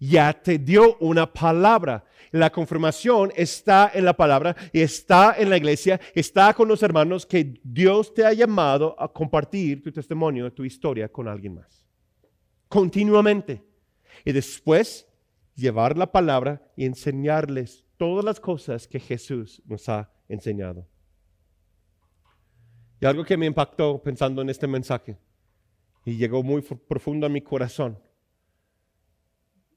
ya 0.00 0.32
te 0.32 0.58
dio 0.58 0.96
una 0.98 1.32
palabra. 1.32 2.04
La 2.32 2.50
confirmación 2.50 3.32
está 3.36 3.92
en 3.94 4.04
la 4.04 4.12
palabra 4.14 4.56
y 4.72 4.80
está 4.80 5.36
en 5.38 5.50
la 5.50 5.56
iglesia, 5.56 6.00
está 6.16 6.52
con 6.52 6.66
los 6.66 6.82
hermanos 6.82 7.24
que 7.24 7.60
Dios 7.62 8.12
te 8.12 8.26
ha 8.26 8.32
llamado 8.32 8.96
a 8.98 9.06
compartir 9.12 9.84
tu 9.84 9.92
testimonio, 9.92 10.52
tu 10.52 10.64
historia 10.64 11.08
con 11.08 11.28
alguien 11.28 11.54
más. 11.54 11.86
Continuamente. 12.68 13.62
Y 14.24 14.32
después 14.32 15.06
llevar 15.54 15.96
la 15.96 16.10
palabra 16.10 16.60
y 16.76 16.86
enseñarles 16.86 17.84
todas 17.98 18.24
las 18.24 18.40
cosas 18.40 18.88
que 18.88 18.98
Jesús 18.98 19.62
nos 19.64 19.88
ha 19.88 20.10
enseñado. 20.28 20.88
Y 23.00 23.06
algo 23.06 23.24
que 23.24 23.36
me 23.36 23.46
impactó 23.46 24.02
pensando 24.02 24.42
en 24.42 24.50
este 24.50 24.66
mensaje 24.66 25.18
y 26.04 26.16
llegó 26.16 26.42
muy 26.42 26.62
profundo 26.62 27.26
a 27.26 27.30
mi 27.30 27.40
corazón. 27.40 27.98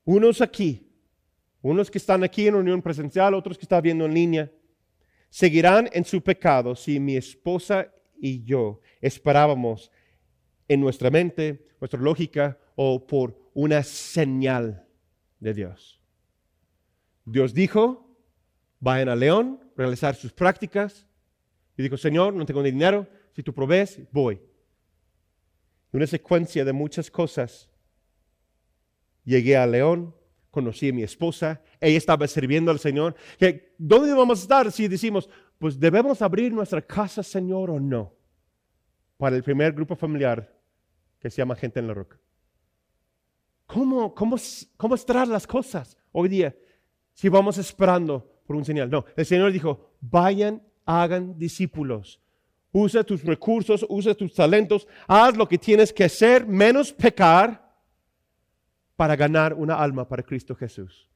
Unos 0.04 0.42
aquí, 0.42 0.90
unos 1.62 1.92
que 1.92 1.98
están 1.98 2.24
aquí 2.24 2.48
en 2.48 2.56
unión 2.56 2.82
presencial, 2.82 3.34
otros 3.34 3.58
que 3.58 3.66
están 3.66 3.82
viendo 3.82 4.06
en 4.06 4.14
línea, 4.14 4.52
seguirán 5.30 5.90
en 5.94 6.04
su 6.04 6.22
pecado 6.22 6.76
si 6.76 7.00
mi 7.00 7.16
esposa 7.16 7.94
y 8.20 8.44
yo 8.44 8.82
esperábamos 9.00 9.92
en 10.68 10.80
nuestra 10.82 11.10
mente, 11.10 11.68
nuestra 11.80 12.00
lógica 12.00 12.58
o 12.76 13.06
por 13.06 13.38
una 13.54 13.84
señal 13.84 14.88
de 15.40 15.54
Dios. 15.54 16.02
Dios 17.26 17.54
dijo, 17.54 18.18
vayan 18.80 19.10
a 19.10 19.16
León, 19.16 19.60
realizar 19.76 20.16
sus 20.16 20.32
prácticas. 20.32 21.08
Y 21.82 21.86
dijo, 21.86 21.98
Señor, 21.98 22.36
no 22.36 22.46
tengo 22.46 22.62
dinero, 22.62 23.08
si 23.34 23.42
tú 23.42 23.56
provees, 23.56 24.00
voy. 24.12 24.40
Una 25.92 26.06
secuencia 26.06 26.64
de 26.64 26.72
muchas 26.72 27.10
cosas. 27.10 27.68
Llegué 29.24 29.58
a 29.58 29.66
León, 29.66 30.16
conocí 30.52 30.90
a 30.90 30.94
mi 30.94 31.02
esposa, 31.02 31.60
ella 31.80 31.98
estaba 31.98 32.28
sirviendo 32.28 32.70
al 32.70 32.78
Señor. 32.78 33.16
¿Que, 33.40 33.74
¿Dónde 33.80 34.14
vamos 34.14 34.38
a 34.38 34.42
estar 34.44 34.72
si 34.72 34.88
decimos, 34.88 35.28
pues 35.58 35.80
debemos 35.80 36.22
abrir 36.22 36.54
nuestra 36.54 36.84
casa, 36.84 37.24
Señor, 37.24 37.72
o 37.72 37.80
no? 37.80 38.14
Para 39.18 39.36
el 39.36 39.42
primer 39.42 39.74
grupo 39.74 39.96
familiar 39.96 40.56
que 41.20 41.32
se 41.32 41.38
llama 41.38 41.56
Gente 41.56 41.80
en 41.80 41.88
la 41.88 41.96
Roca. 41.96 42.20
¿Cómo, 43.66 44.14
cómo, 44.14 44.36
cómo 44.78 44.94
estarán 44.94 45.32
las 45.32 45.48
cosas 45.48 45.98
hoy 46.12 46.30
día 46.30 46.56
si 47.14 47.28
vamos 47.28 47.58
esperando 47.58 48.44
por 48.46 48.56
un 48.56 48.66
señal? 48.66 48.88
No, 48.88 49.04
el 49.16 49.26
Señor 49.26 49.52
dijo, 49.52 49.96
vayan, 50.00 50.62
hagan 51.00 51.38
discípulos. 51.38 52.20
Usa 52.72 53.04
tus 53.04 53.24
recursos, 53.24 53.86
usa 53.90 54.14
tus 54.14 54.34
talentos, 54.34 54.88
haz 55.08 55.36
lo 55.36 55.48
que 55.48 55.58
tienes 55.58 55.92
que 55.92 56.06
hacer, 56.06 56.46
menos 56.46 56.92
pecar 56.92 57.70
para 58.96 59.16
ganar 59.16 59.54
una 59.54 59.76
alma 59.76 60.08
para 60.08 60.24
Cristo 60.24 60.56
Jesús. 60.56 61.10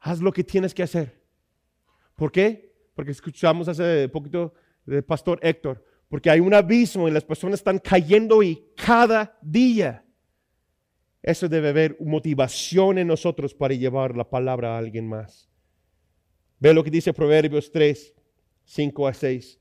Haz 0.00 0.20
lo 0.20 0.32
que 0.32 0.44
tienes 0.44 0.74
que 0.74 0.82
hacer. 0.82 1.18
¿Por 2.14 2.30
qué? 2.30 2.74
Porque 2.94 3.12
escuchamos 3.12 3.68
hace 3.68 4.08
poquito 4.08 4.52
del 4.84 5.04
pastor 5.04 5.38
Héctor, 5.42 5.84
porque 6.08 6.30
hay 6.30 6.40
un 6.40 6.52
abismo 6.52 7.08
y 7.08 7.10
las 7.10 7.24
personas 7.24 7.60
están 7.60 7.78
cayendo 7.78 8.42
y 8.42 8.72
cada 8.76 9.38
día. 9.40 10.04
Eso 11.22 11.48
debe 11.48 11.68
haber 11.70 11.96
motivación 12.00 12.98
en 12.98 13.08
nosotros 13.08 13.54
para 13.54 13.74
llevar 13.74 14.16
la 14.16 14.28
palabra 14.28 14.74
a 14.74 14.78
alguien 14.78 15.08
más. 15.08 15.48
Ve 16.58 16.74
lo 16.74 16.82
que 16.82 16.90
dice 16.90 17.12
Proverbios 17.12 17.70
3, 17.70 18.14
5 18.68 19.08
a 19.08 19.12
6. 19.12 19.58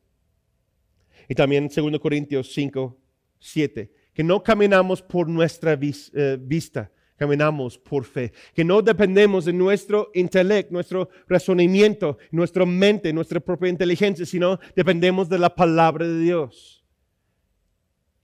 Y 1.28 1.36
también 1.36 1.68
2 1.68 2.00
Corintios 2.00 2.54
5, 2.54 2.98
7 3.40 3.98
que 4.18 4.24
no 4.24 4.42
caminamos 4.42 5.04
por 5.04 5.30
nuestra 5.30 5.78
eh, 5.80 6.38
vista, 6.42 6.92
caminamos 7.18 7.78
por 7.78 8.04
fe, 8.04 8.34
que 8.56 8.64
no 8.64 8.82
dependemos 8.82 9.46
de 9.46 9.54
nuestro 9.54 10.10
intelecto, 10.16 10.74
nuestro 10.74 11.10
razonamiento, 11.28 12.18
nuestra 12.32 12.66
mente, 12.66 13.14
nuestra 13.14 13.40
propia 13.40 13.70
inteligencia, 13.70 14.26
sino 14.26 14.60
dependemos 14.76 15.30
de 15.30 15.38
la 15.38 15.54
palabra 15.54 16.08
de 16.08 16.20
Dios. 16.20 16.84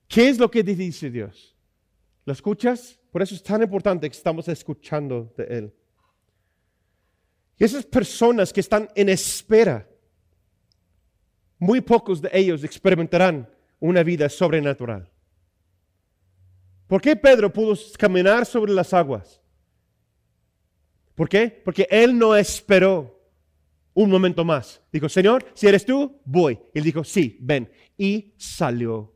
¿Qué 0.08 0.30
es 0.30 0.40
lo 0.40 0.50
que 0.50 0.64
dice 0.64 1.12
Dios? 1.12 1.56
¿Lo 2.26 2.34
escuchas? 2.34 3.00
Por 3.12 3.22
eso 3.22 3.36
es 3.36 3.44
tan 3.44 3.62
importante 3.62 4.10
que 4.10 4.18
estamos 4.18 4.48
escuchando 4.48 5.32
de 5.38 5.44
Él. 5.44 5.74
Y 7.60 7.66
esas 7.66 7.86
personas 7.86 8.52
que 8.52 8.62
están 8.62 8.90
en 8.96 9.10
espera, 9.10 9.88
muy 11.64 11.80
pocos 11.80 12.22
de 12.22 12.30
ellos 12.34 12.64
experimentarán 12.64 13.50
una 13.80 14.04
vida 14.04 14.28
sobrenatural. 14.28 15.10
¿Por 16.88 17.02
qué 17.02 17.16
Pedro 17.16 17.52
pudo 17.52 17.74
caminar 17.98 18.46
sobre 18.46 18.74
las 18.74 18.94
aguas? 18.94 19.42
¿Por 21.16 21.30
qué? 21.30 21.62
Porque 21.64 21.88
él 21.90 22.18
no 22.18 22.36
esperó 22.36 23.18
un 23.94 24.10
momento 24.10 24.44
más. 24.44 24.82
Dijo, 24.92 25.08
Señor, 25.08 25.46
si 25.54 25.68
eres 25.68 25.86
tú, 25.86 26.20
voy. 26.26 26.60
Él 26.74 26.84
dijo, 26.84 27.04
sí, 27.04 27.38
ven. 27.40 27.72
Y 27.98 28.34
salió 28.38 29.16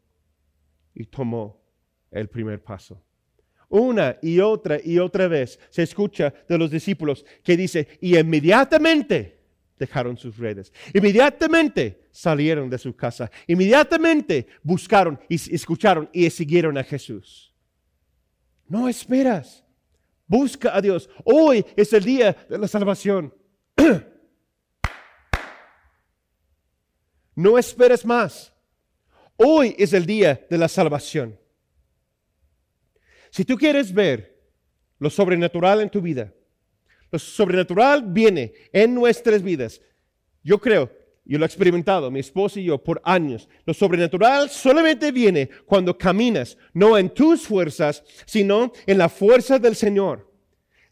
y 0.93 1.05
tomó 1.05 1.61
el 2.11 2.29
primer 2.29 2.63
paso. 2.63 3.03
Una 3.67 4.17
y 4.21 4.39
otra 4.39 4.79
y 4.81 4.99
otra 4.99 5.27
vez 5.27 5.59
se 5.69 5.83
escucha 5.83 6.33
de 6.47 6.57
los 6.57 6.71
discípulos 6.71 7.25
que 7.43 7.57
dice, 7.57 7.99
y 7.99 8.17
inmediatamente 8.17 9.36
dejaron 9.77 10.17
sus 10.17 10.37
redes. 10.37 10.71
Inmediatamente 10.93 12.07
salieron 12.11 12.69
de 12.69 12.77
su 12.77 12.95
casa. 12.95 13.29
Inmediatamente 13.47 14.47
buscaron 14.63 15.19
y 15.29 15.35
escucharon 15.53 16.09
y 16.11 16.29
siguieron 16.29 16.77
a 16.77 16.83
Jesús. 16.83 17.53
No 18.67 18.89
esperas. 18.89 19.63
Busca 20.27 20.75
a 20.75 20.81
Dios. 20.81 21.09
Hoy 21.23 21.65
es 21.75 21.93
el 21.93 22.03
día 22.03 22.35
de 22.49 22.57
la 22.57 22.67
salvación. 22.67 23.33
No 27.37 27.59
esperes 27.59 28.03
más. 28.03 28.51
Hoy 29.35 29.75
es 29.77 29.93
el 29.93 30.07
día 30.07 30.43
de 30.49 30.57
la 30.57 30.67
salvación. 30.67 31.39
Si 33.29 33.45
tú 33.45 33.55
quieres 33.57 33.93
ver 33.93 34.41
lo 34.97 35.11
sobrenatural 35.11 35.81
en 35.81 35.91
tu 35.91 36.01
vida, 36.01 36.33
lo 37.11 37.19
sobrenatural 37.19 38.03
viene 38.05 38.53
en 38.71 38.93
nuestras 38.93 39.41
vidas. 39.41 39.81
Yo 40.43 40.59
creo 40.59 40.89
yo 41.27 41.37
lo 41.37 41.43
he 41.43 41.47
experimentado, 41.47 42.09
mi 42.09 42.21
esposa 42.21 42.59
y 42.59 42.63
yo, 42.63 42.81
por 42.81 43.01
años. 43.03 43.49
Lo 43.65 43.73
sobrenatural 43.73 44.49
solamente 44.49 45.11
viene 45.11 45.49
cuando 45.65 45.97
caminas, 45.97 46.57
no 46.73 46.97
en 46.97 47.09
tus 47.09 47.45
fuerzas, 47.45 48.01
sino 48.25 48.71
en 48.85 48.97
la 48.97 49.09
fuerza 49.09 49.59
del 49.59 49.75
Señor. 49.75 50.31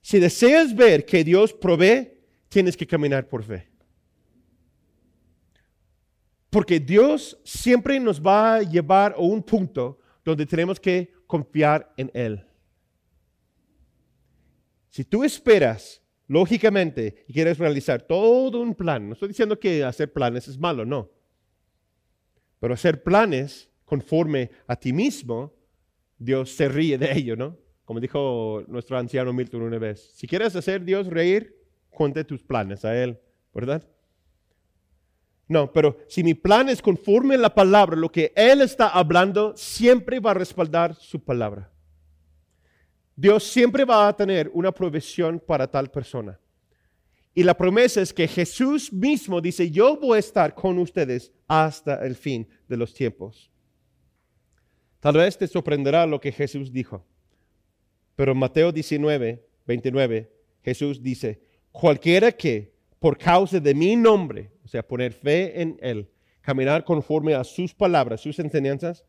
Si 0.01 0.19
deseas 0.19 0.75
ver 0.75 1.06
que 1.06 1.23
Dios 1.23 1.54
provee, 1.54 2.12
tienes 2.49 2.75
que 2.75 2.86
caminar 2.86 3.30
por 3.30 3.43
fe. 3.43 3.69
Porque 6.49 6.82
Dios 6.82 7.39
siempre 7.45 7.97
nos 7.97 8.21
va 8.21 8.56
a 8.56 8.62
llevar 8.62 9.13
a 9.13 9.21
un 9.21 9.41
punto 9.41 9.99
donde 10.23 10.45
tenemos 10.45 10.82
que 10.82 11.13
confiar 11.28 11.93
en 11.95 12.12
Él. 12.13 12.45
Si 14.89 15.06
tú 15.06 15.23
esperas 15.23 16.01
lógicamente, 16.28 17.26
y 17.28 17.34
quieres 17.34 17.58
realizar 17.58 18.02
todo 18.02 18.62
un 18.62 18.76
plan, 18.76 19.08
no 19.08 19.14
estoy 19.14 19.30
diciendo 19.30 19.60
que 19.60 19.84
hacer 19.84 20.12
planes 20.12 20.48
es 20.48 20.58
malo, 20.58 20.86
no. 20.86 21.10
Pero 22.60 22.74
hacer 22.74 23.04
planes 23.04 23.70
conforme 23.84 24.50
a 24.68 24.76
ti 24.76 24.92
mismo, 24.94 25.54
Dios 26.18 26.52
se 26.52 26.68
ríe 26.68 26.98
de 26.98 27.12
ello, 27.12 27.36
¿no? 27.36 27.58
Como 27.84 28.00
dijo 28.00 28.64
nuestro 28.68 28.98
anciano 28.98 29.32
Milton 29.34 29.62
una 29.62 29.78
vez, 29.78 30.12
si 30.16 30.28
quieres 30.28 30.56
hacer 30.56 30.84
Dios 30.84 31.08
reír, 31.08 31.56
cuente 31.90 32.24
tus 32.24 32.42
planes 32.42 32.84
a 32.84 33.02
Él, 33.02 33.20
¿verdad? 33.54 33.88
No, 35.48 35.72
pero 35.72 36.00
si 36.08 36.24
mi 36.24 36.34
plan 36.34 36.70
es 36.70 36.82
conforme 36.82 37.36
a 37.36 37.38
la 37.38 37.54
palabra, 37.54 37.96
lo 37.96 38.12
que 38.12 38.34
Él 38.36 38.62
está 38.62 38.88
hablando, 38.88 39.54
siempre 39.56 40.20
va 40.20 40.32
a 40.32 40.34
respaldar 40.36 40.96
su 40.96 41.24
palabra. 41.24 41.72
Dios 43.15 43.43
siempre 43.43 43.86
va 43.86 44.08
a 44.08 44.15
tener 44.15 44.49
una 44.54 44.71
provisión 44.71 45.39
para 45.39 45.67
tal 45.69 45.89
persona. 45.89 46.39
Y 47.34 47.43
la 47.43 47.56
promesa 47.56 48.01
es 48.01 48.13
que 48.13 48.28
Jesús 48.28 48.91
mismo 48.91 49.41
dice, 49.41 49.69
yo 49.69 49.97
voy 49.97 50.17
a 50.17 50.19
estar 50.19 50.54
con 50.56 50.80
ustedes 50.80 51.34
hasta 51.47 52.06
el 52.06 52.15
fin 52.15 52.47
de 52.67 52.78
los 52.78 52.93
tiempos. 52.93 53.51
Tal 54.99 55.17
vez 55.17 55.38
te 55.38 55.47
sorprenderá 55.47 56.06
lo 56.06 56.19
que 56.19 56.32
Jesús 56.32 56.71
dijo. 56.71 57.06
Pero 58.15 58.32
en 58.32 58.38
Mateo 58.38 58.71
19, 58.71 59.45
29, 59.67 60.32
Jesús 60.63 61.01
dice, 61.04 61.41
cualquiera 61.71 62.32
que 62.32 62.73
por 62.99 63.17
causa 63.17 63.60
de 63.60 63.73
mi 63.73 63.95
nombre, 63.95 64.51
o 64.63 64.67
sea, 64.67 64.82
poner 64.82 65.13
fe 65.13 65.62
en 65.62 65.78
Él, 65.82 66.10
caminar 66.41 66.84
conforme 66.84 67.36
a 67.36 67.43
sus 67.43 67.73
palabras, 67.73 68.21
sus 68.21 68.39
enseñanzas, 68.39 69.06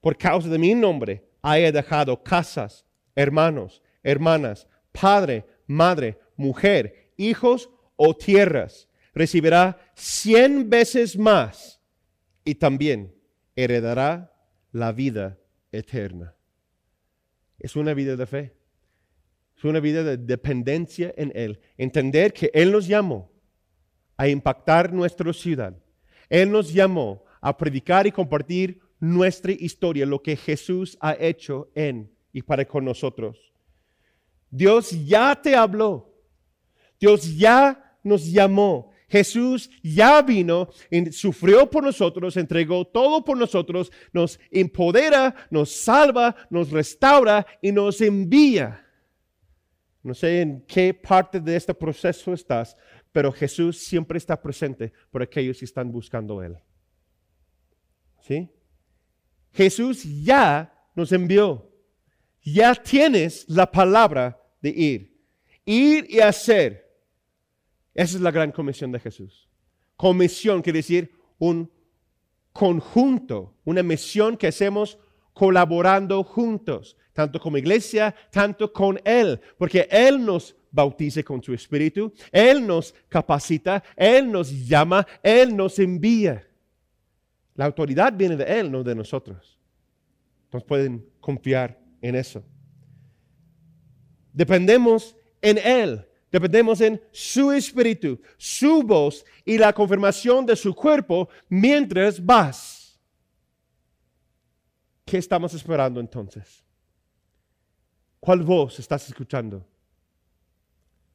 por 0.00 0.16
causa 0.16 0.48
de 0.48 0.58
mi 0.58 0.74
nombre, 0.74 1.24
haya 1.42 1.72
dejado 1.72 2.22
casas, 2.22 2.84
hermanos, 3.14 3.82
hermanas, 4.02 4.66
padre, 4.92 5.44
madre, 5.66 6.18
mujer, 6.36 7.12
hijos 7.16 7.70
o 7.96 8.16
tierras, 8.16 8.88
recibirá 9.14 9.78
cien 9.94 10.70
veces 10.70 11.18
más 11.18 11.80
y 12.44 12.54
también 12.54 13.14
heredará 13.56 14.32
la 14.72 14.92
vida 14.92 15.38
eterna. 15.72 16.34
Es 17.58 17.76
una 17.76 17.94
vida 17.94 18.16
de 18.16 18.26
fe. 18.26 18.54
Es 19.56 19.64
una 19.64 19.80
vida 19.80 20.02
de 20.02 20.16
dependencia 20.16 21.12
en 21.16 21.32
Él. 21.34 21.60
Entender 21.76 22.32
que 22.32 22.50
Él 22.54 22.72
nos 22.72 22.86
llamó 22.86 23.30
a 24.16 24.28
impactar 24.28 24.92
nuestra 24.92 25.32
ciudad. 25.34 25.76
Él 26.30 26.50
nos 26.50 26.72
llamó 26.72 27.24
a 27.42 27.56
predicar 27.56 28.06
y 28.06 28.12
compartir 28.12 28.80
nuestra 28.98 29.52
historia, 29.52 30.06
lo 30.06 30.22
que 30.22 30.36
Jesús 30.36 30.96
ha 31.00 31.14
hecho 31.18 31.70
en 31.74 32.10
y 32.32 32.42
para 32.42 32.64
con 32.64 32.84
nosotros. 32.84 33.38
Dios 34.50 34.90
ya 35.06 35.40
te 35.40 35.54
habló. 35.54 36.12
Dios 36.98 37.36
ya 37.36 37.96
nos 38.02 38.30
llamó. 38.30 38.90
Jesús 39.08 39.68
ya 39.82 40.22
vino, 40.22 40.68
sufrió 41.10 41.68
por 41.68 41.82
nosotros, 41.82 42.36
entregó 42.36 42.86
todo 42.86 43.24
por 43.24 43.36
nosotros, 43.36 43.90
nos 44.12 44.38
empodera, 44.52 45.34
nos 45.50 45.72
salva, 45.72 46.36
nos 46.48 46.70
restaura 46.70 47.44
y 47.60 47.72
nos 47.72 48.00
envía. 48.00 48.86
No 50.04 50.14
sé 50.14 50.42
en 50.42 50.60
qué 50.62 50.94
parte 50.94 51.40
de 51.40 51.56
este 51.56 51.74
proceso 51.74 52.32
estás, 52.32 52.76
pero 53.10 53.32
Jesús 53.32 53.78
siempre 53.78 54.16
está 54.16 54.40
presente 54.40 54.92
por 55.10 55.22
aquellos 55.22 55.58
que 55.58 55.64
están 55.64 55.90
buscando 55.90 56.40
Él. 56.40 56.56
¿Sí? 58.20 58.48
Jesús 59.52 60.04
ya 60.22 60.72
nos 60.94 61.10
envió 61.10 61.69
ya 62.42 62.74
tienes 62.74 63.44
la 63.48 63.70
palabra 63.70 64.40
de 64.60 64.70
ir. 64.70 65.20
Ir 65.64 66.06
y 66.08 66.20
hacer. 66.20 66.90
Esa 67.94 68.16
es 68.16 68.22
la 68.22 68.30
gran 68.30 68.52
comisión 68.52 68.92
de 68.92 69.00
Jesús. 69.00 69.48
Comisión 69.96 70.62
quiere 70.62 70.78
decir 70.78 71.12
un 71.38 71.70
conjunto, 72.52 73.54
una 73.64 73.82
misión 73.82 74.36
que 74.36 74.48
hacemos 74.48 74.98
colaborando 75.32 76.22
juntos, 76.24 76.96
tanto 77.12 77.40
como 77.40 77.56
iglesia, 77.56 78.14
tanto 78.30 78.72
con 78.72 79.00
Él, 79.04 79.40
porque 79.58 79.88
Él 79.90 80.24
nos 80.24 80.56
bautiza 80.70 81.22
con 81.22 81.42
su 81.42 81.52
Espíritu, 81.52 82.12
Él 82.30 82.66
nos 82.66 82.94
capacita, 83.08 83.82
Él 83.96 84.30
nos 84.30 84.50
llama, 84.66 85.06
Él 85.22 85.56
nos 85.56 85.78
envía. 85.78 86.46
La 87.54 87.66
autoridad 87.66 88.12
viene 88.16 88.36
de 88.36 88.44
Él, 88.44 88.70
no 88.70 88.82
de 88.82 88.94
nosotros. 88.94 89.58
Entonces 90.44 90.66
pueden 90.66 91.06
confiar 91.20 91.79
en 92.00 92.14
eso. 92.14 92.42
Dependemos 94.32 95.16
en 95.42 95.58
Él, 95.58 96.06
dependemos 96.30 96.80
en 96.80 97.00
su 97.10 97.52
Espíritu, 97.52 98.20
su 98.36 98.82
voz 98.82 99.24
y 99.44 99.58
la 99.58 99.72
confirmación 99.72 100.46
de 100.46 100.56
su 100.56 100.74
cuerpo 100.74 101.28
mientras 101.48 102.24
vas. 102.24 103.00
¿Qué 105.04 105.18
estamos 105.18 105.52
esperando 105.54 105.98
entonces? 105.98 106.64
¿Cuál 108.20 108.42
voz 108.42 108.78
estás 108.78 109.08
escuchando? 109.08 109.66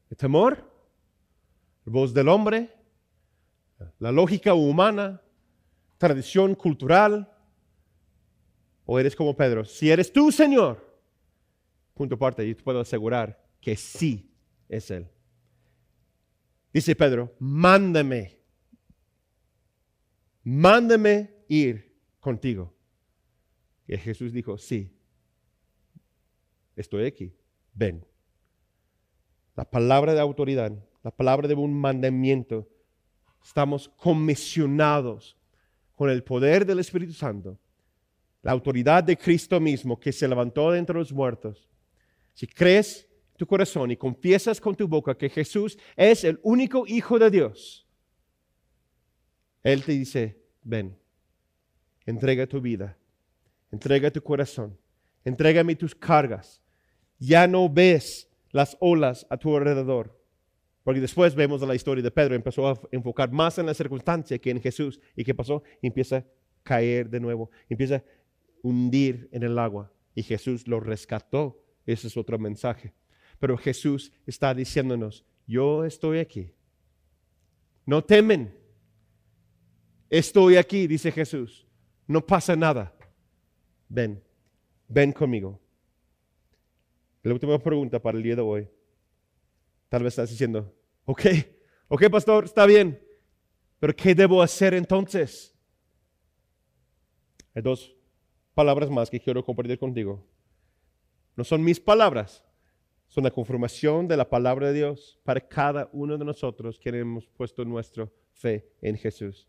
¿El 0.10 0.18
temor? 0.18 0.58
¿La 1.86 1.92
voz 1.94 2.14
del 2.14 2.28
hombre? 2.28 2.74
¿La 4.00 4.12
lógica 4.12 4.54
humana? 4.54 5.22
¿Tradición 5.98 6.56
cultural? 6.56 7.32
¿O 8.86 9.00
eres 9.00 9.16
como 9.16 9.36
Pedro? 9.36 9.66
Si 9.66 9.90
eres 9.90 10.12
tú, 10.12 10.32
Señor, 10.32 10.86
punto 11.94 12.16
aparte, 12.16 12.48
yo 12.48 12.56
te 12.56 12.64
puedo 12.64 12.80
asegurar 12.80 13.44
que 13.60 13.76
sí 13.76 14.32
es 14.70 14.92
Él. 14.92 15.08
Dice 16.72 16.96
Pedro, 16.96 17.34
mándame, 17.40 18.38
mándame 20.44 21.34
ir 21.48 21.98
contigo. 22.20 22.76
Y 23.88 23.98
Jesús 23.98 24.34
dijo, 24.34 24.58
sí, 24.58 24.96
estoy 26.76 27.06
aquí, 27.06 27.34
ven. 27.74 28.06
La 29.56 29.70
palabra 29.70 30.14
de 30.14 30.20
autoridad, 30.20 30.72
la 31.04 31.12
palabra 31.12 31.48
de 31.48 31.54
un 31.54 31.74
mandamiento, 31.74 32.68
estamos 33.44 33.90
comisionados 33.90 35.38
con 35.96 36.10
el 36.10 36.24
poder 36.24 36.66
del 36.66 36.80
Espíritu 36.80 37.14
Santo, 37.14 37.58
la 38.46 38.52
autoridad 38.52 39.04
de 39.04 39.18
Cristo 39.18 39.60
mismo 39.60 40.00
que 40.00 40.12
se 40.12 40.28
levantó 40.28 40.70
de 40.70 40.78
entre 40.78 40.96
los 40.96 41.12
muertos. 41.12 41.68
Si 42.36 42.46
crees 42.46 43.10
tu 43.36 43.48
corazón 43.48 43.90
y 43.90 43.98
confiesas 43.98 44.62
con 44.62 44.76
tu 44.76 44.88
boca 44.88 45.18
que 45.18 45.30
Jesús 45.30 45.80
es 45.96 46.24
el 46.24 46.40
único 46.44 46.86
Hijo 46.86 47.18
de 47.18 47.32
Dios, 47.32 47.88
Él 49.64 49.84
te 49.84 49.94
dice, 49.94 50.38
ven, 50.62 50.96
entrega 52.06 52.46
tu 52.46 52.62
vida, 52.62 52.96
entrega 53.72 54.12
tu 54.12 54.22
corazón, 54.22 54.78
entrégame 55.24 55.76
tus 55.76 55.96
cargas. 55.96 56.62
Ya 57.18 57.48
no 57.48 57.68
ves 57.68 58.30
las 58.52 58.78
olas 58.80 59.26
a 59.32 59.38
tu 59.38 59.58
alrededor. 59.58 60.22
Porque 60.84 61.02
después 61.02 61.34
vemos 61.34 61.62
la 61.64 61.74
historia 61.74 62.04
de 62.04 62.12
Pedro, 62.12 62.36
empezó 62.36 62.68
a 62.68 62.80
enfocar 62.92 63.32
más 63.32 63.58
en 63.58 63.66
la 63.66 63.74
circunstancia 63.74 64.38
que 64.38 64.52
en 64.52 64.62
Jesús. 64.62 65.00
¿Y 65.16 65.24
qué 65.24 65.34
pasó? 65.34 65.64
empieza 65.82 66.18
a 66.18 66.26
caer 66.62 67.10
de 67.10 67.20
nuevo, 67.20 67.50
empieza 67.68 68.04
hundir 68.66 69.30
en 69.32 69.44
el 69.44 69.60
agua. 69.60 69.92
Y 70.16 70.24
Jesús 70.24 70.68
lo 70.68 70.80
rescató. 70.80 71.62
Ese 71.86 72.08
es 72.08 72.18
otro 72.18 72.40
mensaje. 72.40 72.94
Pero 73.40 73.58
Jesús 73.58 74.12
está 74.26 74.56
diciéndonos, 74.56 75.24
yo 75.46 75.86
estoy 75.86 76.18
aquí. 76.18 76.52
No 77.86 78.04
temen. 78.04 78.58
Estoy 80.10 80.56
aquí, 80.58 80.88
dice 80.88 81.12
Jesús. 81.12 81.68
No 82.08 82.26
pasa 82.26 82.56
nada. 82.56 82.92
Ven, 83.88 84.24
ven 84.88 85.12
conmigo. 85.12 85.62
La 87.22 87.34
última 87.34 87.60
pregunta 87.60 88.02
para 88.02 88.18
el 88.18 88.24
día 88.24 88.36
de 88.36 88.42
hoy. 88.42 88.68
Tal 89.90 90.02
vez 90.02 90.14
estás 90.14 90.32
diciendo, 90.32 90.76
ok, 91.06 91.22
ok, 91.88 92.10
pastor, 92.10 92.46
está 92.46 92.66
bien, 92.66 93.00
pero 93.80 93.96
¿qué 93.96 94.16
debo 94.16 94.42
hacer 94.42 94.74
entonces? 94.74 95.56
Hay 97.54 97.62
dos 97.62 97.96
palabras 98.56 98.90
más 98.90 99.10
que 99.10 99.20
quiero 99.20 99.46
compartir 99.46 99.78
contigo. 99.78 100.26
No 101.36 101.44
son 101.44 101.64
mis 101.64 101.80
palabras, 101.80 102.44
son 103.08 103.24
la 103.24 103.32
confirmación 103.32 104.08
de 104.08 104.18
la 104.18 104.28
palabra 104.28 104.68
de 104.68 104.74
Dios 104.74 105.20
para 105.24 105.42
cada 105.42 105.90
uno 105.94 106.18
de 106.18 106.26
nosotros 106.26 106.80
que 106.80 106.90
hemos 106.90 107.28
puesto 107.28 107.64
nuestra 107.64 108.10
fe 108.34 108.66
en 108.82 108.98
Jesús. 108.98 109.48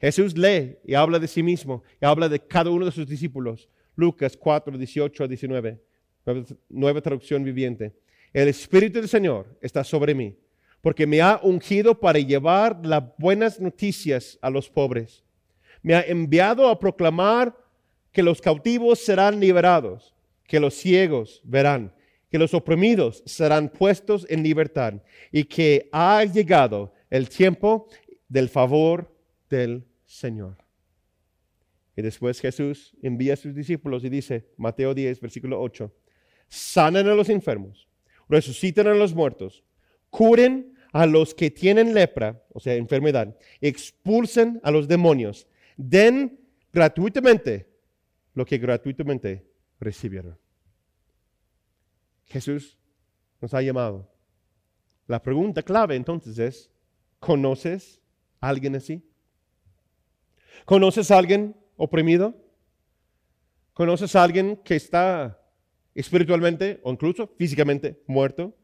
Jesús 0.00 0.38
lee 0.38 0.78
y 0.84 0.94
habla 0.94 1.18
de 1.18 1.26
sí 1.26 1.42
mismo 1.42 1.82
y 2.00 2.04
habla 2.04 2.28
de 2.28 2.38
cada 2.38 2.70
uno 2.70 2.84
de 2.84 2.92
sus 2.92 3.08
discípulos. 3.08 3.68
Lucas 3.96 4.36
4, 4.36 4.78
18 4.78 5.24
a 5.24 5.26
19 5.26 5.88
nueva 6.68 7.00
traducción 7.00 7.44
viviente. 7.44 7.94
El 8.32 8.48
Espíritu 8.48 8.98
del 8.98 9.08
Señor 9.08 9.46
está 9.60 9.84
sobre 9.84 10.14
mí, 10.14 10.36
porque 10.80 11.06
me 11.06 11.20
ha 11.20 11.40
ungido 11.42 11.98
para 11.98 12.18
llevar 12.18 12.84
las 12.84 13.02
buenas 13.18 13.60
noticias 13.60 14.38
a 14.42 14.50
los 14.50 14.68
pobres. 14.68 15.24
Me 15.82 15.94
ha 15.94 16.02
enviado 16.02 16.68
a 16.68 16.78
proclamar 16.78 17.56
que 18.18 18.24
los 18.24 18.40
cautivos 18.40 18.98
serán 18.98 19.38
liberados, 19.38 20.12
que 20.44 20.58
los 20.58 20.74
ciegos 20.74 21.40
verán, 21.44 21.94
que 22.28 22.36
los 22.36 22.52
oprimidos 22.52 23.22
serán 23.26 23.68
puestos 23.68 24.26
en 24.28 24.42
libertad 24.42 24.94
y 25.30 25.44
que 25.44 25.88
ha 25.92 26.24
llegado 26.24 26.92
el 27.10 27.28
tiempo 27.28 27.88
del 28.28 28.48
favor 28.48 29.16
del 29.48 29.86
Señor. 30.04 30.56
Y 31.94 32.02
después 32.02 32.40
Jesús 32.40 32.92
envía 33.04 33.34
a 33.34 33.36
sus 33.36 33.54
discípulos 33.54 34.02
y 34.02 34.08
dice, 34.08 34.48
Mateo 34.56 34.94
10, 34.94 35.20
versículo 35.20 35.60
8, 35.60 35.88
sanen 36.48 37.06
a 37.06 37.14
los 37.14 37.28
enfermos, 37.28 37.86
resuciten 38.28 38.88
a 38.88 38.94
los 38.94 39.14
muertos, 39.14 39.62
curen 40.10 40.74
a 40.90 41.06
los 41.06 41.36
que 41.36 41.52
tienen 41.52 41.94
lepra, 41.94 42.42
o 42.52 42.58
sea, 42.58 42.74
enfermedad, 42.74 43.36
expulsen 43.60 44.58
a 44.64 44.72
los 44.72 44.88
demonios, 44.88 45.46
den 45.76 46.40
gratuitamente 46.72 47.77
lo 48.38 48.46
que 48.46 48.58
gratuitamente 48.58 49.44
recibieron. 49.80 50.38
Jesús 52.26 52.78
nos 53.40 53.52
ha 53.52 53.60
llamado. 53.62 54.08
La 55.08 55.20
pregunta 55.20 55.60
clave 55.64 55.96
entonces 55.96 56.38
es, 56.38 56.70
¿conoces 57.18 58.00
a 58.40 58.48
alguien 58.48 58.76
así? 58.76 59.02
¿Conoces 60.64 61.10
a 61.10 61.18
alguien 61.18 61.56
oprimido? 61.76 62.36
¿Conoces 63.72 64.14
a 64.14 64.22
alguien 64.22 64.56
que 64.58 64.76
está 64.76 65.40
espiritualmente 65.96 66.78
o 66.84 66.92
incluso 66.92 67.26
físicamente 67.36 68.00
muerto. 68.06 68.56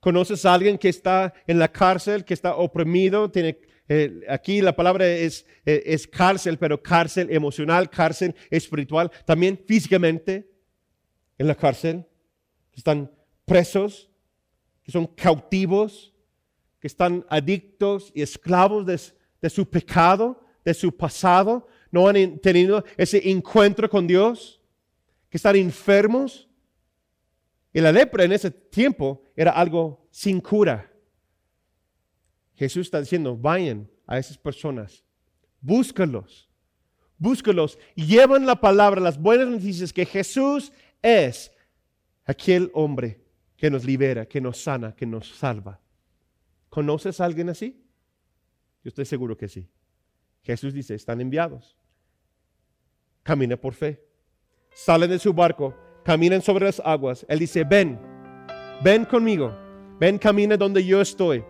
¿Conoces 0.00 0.46
a 0.46 0.54
alguien 0.54 0.78
que 0.78 0.88
está 0.88 1.34
en 1.46 1.58
la 1.58 1.70
cárcel, 1.70 2.24
que 2.24 2.32
está 2.32 2.56
oprimido? 2.56 3.30
Tiene, 3.30 3.58
eh, 3.88 4.22
aquí 4.28 4.60
la 4.60 4.74
palabra 4.74 5.06
es, 5.06 5.46
eh, 5.66 5.82
es 5.86 6.06
cárcel, 6.06 6.58
pero 6.58 6.82
cárcel 6.82 7.28
emocional, 7.30 7.90
cárcel 7.90 8.34
espiritual, 8.50 9.10
también 9.24 9.58
físicamente 9.66 10.50
en 11.38 11.46
la 11.46 11.54
cárcel. 11.54 12.06
Están 12.74 13.10
presos, 13.44 14.10
que 14.82 14.92
son 14.92 15.06
cautivos, 15.06 16.14
que 16.80 16.86
están 16.86 17.24
adictos 17.28 18.10
y 18.14 18.22
esclavos 18.22 18.86
de, 18.86 19.00
de 19.40 19.50
su 19.50 19.68
pecado, 19.68 20.40
de 20.64 20.74
su 20.74 20.96
pasado, 20.96 21.66
no 21.90 22.08
han 22.08 22.38
tenido 22.38 22.84
ese 22.96 23.30
encuentro 23.30 23.88
con 23.90 24.06
Dios, 24.06 24.60
que 25.28 25.36
están 25.36 25.56
enfermos, 25.56 26.48
y 27.72 27.80
la 27.80 27.92
lepra 27.92 28.24
en 28.24 28.32
ese 28.32 28.50
tiempo 28.50 29.22
era 29.34 29.52
algo 29.52 30.06
sin 30.10 30.40
cura. 30.40 30.91
Jesús 32.54 32.86
está 32.86 33.00
diciendo, 33.00 33.36
vayan 33.36 33.90
a 34.06 34.18
esas 34.18 34.38
personas, 34.38 35.04
búscalos, 35.60 36.50
búscalos, 37.18 37.78
llevan 37.94 38.46
la 38.46 38.56
palabra, 38.56 39.00
las 39.00 39.20
buenas 39.20 39.48
noticias 39.48 39.92
que 39.92 40.04
Jesús 40.04 40.72
es 41.00 41.52
aquel 42.24 42.70
hombre 42.74 43.24
que 43.56 43.70
nos 43.70 43.84
libera, 43.84 44.26
que 44.26 44.40
nos 44.40 44.62
sana, 44.62 44.94
que 44.94 45.06
nos 45.06 45.28
salva. 45.28 45.80
¿Conoces 46.68 47.20
a 47.20 47.24
alguien 47.24 47.48
así? 47.48 47.84
Yo 48.82 48.88
estoy 48.88 49.04
seguro 49.04 49.36
que 49.36 49.48
sí. 49.48 49.68
Jesús 50.42 50.74
dice, 50.74 50.94
están 50.94 51.20
enviados. 51.20 51.76
Camina 53.22 53.56
por 53.56 53.74
fe. 53.74 54.04
Salen 54.74 55.10
de 55.10 55.18
su 55.18 55.32
barco 55.32 55.76
caminan 56.02 56.42
sobre 56.42 56.66
las 56.66 56.80
aguas. 56.84 57.24
Él 57.28 57.38
dice, 57.38 57.64
ven, 57.64 57.98
ven 58.82 59.04
conmigo, 59.04 59.56
ven, 59.98 60.18
camina 60.18 60.56
donde 60.56 60.84
yo 60.84 61.00
estoy. 61.00 61.44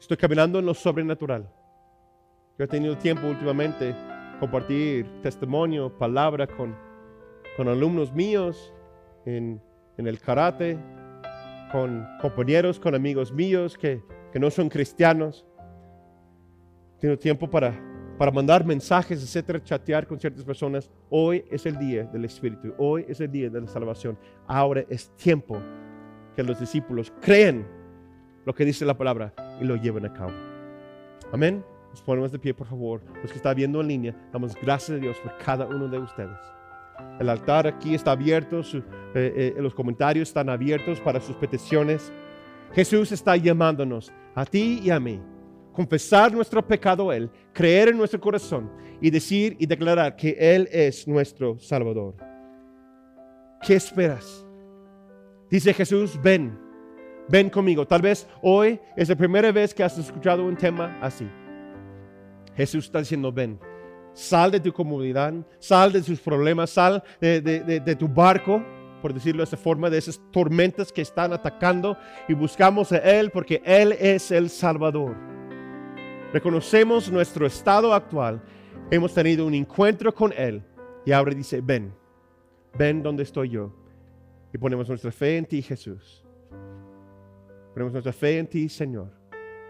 Estoy 0.00 0.16
caminando 0.16 0.58
en 0.58 0.64
lo 0.64 0.72
sobrenatural. 0.72 1.46
Yo 2.58 2.64
he 2.64 2.66
tenido 2.66 2.96
tiempo 2.96 3.26
últimamente 3.26 3.94
compartir 4.40 5.06
testimonio, 5.22 5.94
palabra 5.98 6.46
con, 6.46 6.74
con 7.54 7.68
alumnos 7.68 8.10
míos 8.10 8.72
en, 9.26 9.62
en 9.98 10.06
el 10.06 10.18
karate, 10.18 10.78
con 11.70 12.08
compañeros, 12.18 12.80
con 12.80 12.94
amigos 12.94 13.30
míos 13.30 13.76
que, 13.76 14.02
que 14.32 14.40
no 14.40 14.50
son 14.50 14.70
cristianos. 14.70 15.46
Tengo 16.98 17.18
tiempo 17.18 17.48
para, 17.48 17.78
para 18.16 18.30
mandar 18.30 18.64
mensajes, 18.64 19.22
etcétera, 19.22 19.62
chatear 19.62 20.06
con 20.06 20.18
ciertas 20.18 20.44
personas. 20.44 20.90
Hoy 21.10 21.44
es 21.50 21.66
el 21.66 21.78
día 21.78 22.04
del 22.04 22.24
Espíritu. 22.24 22.72
Hoy 22.78 23.04
es 23.06 23.20
el 23.20 23.30
día 23.30 23.50
de 23.50 23.60
la 23.60 23.68
salvación. 23.68 24.18
Ahora 24.46 24.82
es 24.88 25.14
tiempo 25.16 25.60
que 26.34 26.42
los 26.42 26.58
discípulos 26.58 27.12
crean 27.20 27.66
lo 28.46 28.54
que 28.54 28.64
dice 28.64 28.86
la 28.86 28.96
palabra 28.96 29.34
y 29.60 29.64
lo 29.64 29.76
lleven 29.76 30.06
a 30.06 30.12
cabo. 30.12 30.32
Amén. 31.32 31.64
Nos 31.90 32.02
ponemos 32.02 32.30
de 32.30 32.38
pie, 32.38 32.54
por 32.54 32.66
favor. 32.66 33.02
Los 33.22 33.30
que 33.30 33.36
están 33.36 33.56
viendo 33.56 33.80
en 33.80 33.88
línea, 33.88 34.16
damos 34.32 34.54
gracias 34.60 34.96
a 34.96 35.00
Dios 35.00 35.16
por 35.18 35.36
cada 35.38 35.66
uno 35.66 35.88
de 35.88 35.98
ustedes. 35.98 36.38
El 37.18 37.28
altar 37.28 37.66
aquí 37.66 37.94
está 37.94 38.12
abierto, 38.12 38.60
eh, 38.60 38.82
eh, 39.14 39.54
los 39.58 39.74
comentarios 39.74 40.28
están 40.28 40.48
abiertos 40.48 41.00
para 41.00 41.20
sus 41.20 41.36
peticiones. 41.36 42.12
Jesús 42.72 43.10
está 43.12 43.36
llamándonos 43.36 44.12
a 44.34 44.44
ti 44.44 44.80
y 44.82 44.90
a 44.90 45.00
mí. 45.00 45.20
Confesar 45.72 46.32
nuestro 46.32 46.66
pecado 46.66 47.10
a 47.10 47.16
Él, 47.16 47.30
creer 47.52 47.88
en 47.88 47.96
nuestro 47.96 48.20
corazón 48.20 48.70
y 49.00 49.10
decir 49.10 49.56
y 49.58 49.66
declarar 49.66 50.16
que 50.16 50.36
Él 50.38 50.68
es 50.70 51.06
nuestro 51.08 51.58
Salvador. 51.58 52.14
¿Qué 53.62 53.74
esperas? 53.74 54.44
Dice 55.50 55.74
Jesús, 55.74 56.18
ven, 56.22 56.58
ven 57.30 57.48
conmigo. 57.48 57.86
Tal 57.86 58.02
vez 58.02 58.26
hoy 58.42 58.80
es 58.96 59.08
la 59.08 59.16
primera 59.16 59.52
vez 59.52 59.72
que 59.72 59.84
has 59.84 59.96
escuchado 59.96 60.44
un 60.44 60.56
tema 60.56 60.98
así. 61.00 61.28
Jesús 62.56 62.86
está 62.86 62.98
diciendo, 62.98 63.32
ven, 63.32 63.58
sal 64.12 64.50
de 64.50 64.60
tu 64.60 64.72
comodidad, 64.72 65.32
sal 65.58 65.92
de 65.92 66.02
tus 66.02 66.20
problemas, 66.20 66.70
sal 66.70 67.02
de, 67.20 67.96
tu 67.98 68.08
barco, 68.08 68.62
por 69.00 69.14
decirlo 69.14 69.40
de 69.40 69.44
esa 69.44 69.56
forma, 69.56 69.88
de 69.88 69.98
esas 69.98 70.20
tormentas 70.30 70.92
que 70.92 71.02
están 71.02 71.32
atacando 71.32 71.96
y 72.28 72.34
buscamos 72.34 72.92
a 72.92 72.98
Él 72.98 73.30
porque 73.30 73.62
Él 73.64 73.92
es 73.92 74.30
el 74.30 74.50
Salvador. 74.50 75.16
Reconocemos 76.32 77.10
nuestro 77.10 77.46
estado 77.46 77.94
actual, 77.94 78.42
hemos 78.90 79.14
tenido 79.14 79.46
un 79.46 79.54
encuentro 79.54 80.14
con 80.14 80.32
Él 80.36 80.62
y 81.06 81.12
ahora 81.12 81.32
dice, 81.32 81.60
ven, 81.60 81.94
ven 82.76 83.02
donde 83.02 83.22
estoy 83.22 83.50
yo. 83.50 83.72
Y 84.52 84.58
ponemos 84.58 84.88
nuestra 84.88 85.12
fe 85.12 85.36
en 85.36 85.46
ti, 85.46 85.62
Jesús. 85.62 86.24
Ponemos 87.72 87.92
nuestra 87.92 88.12
fe 88.12 88.38
en 88.38 88.46
ti, 88.46 88.68
Señor. 88.68 89.10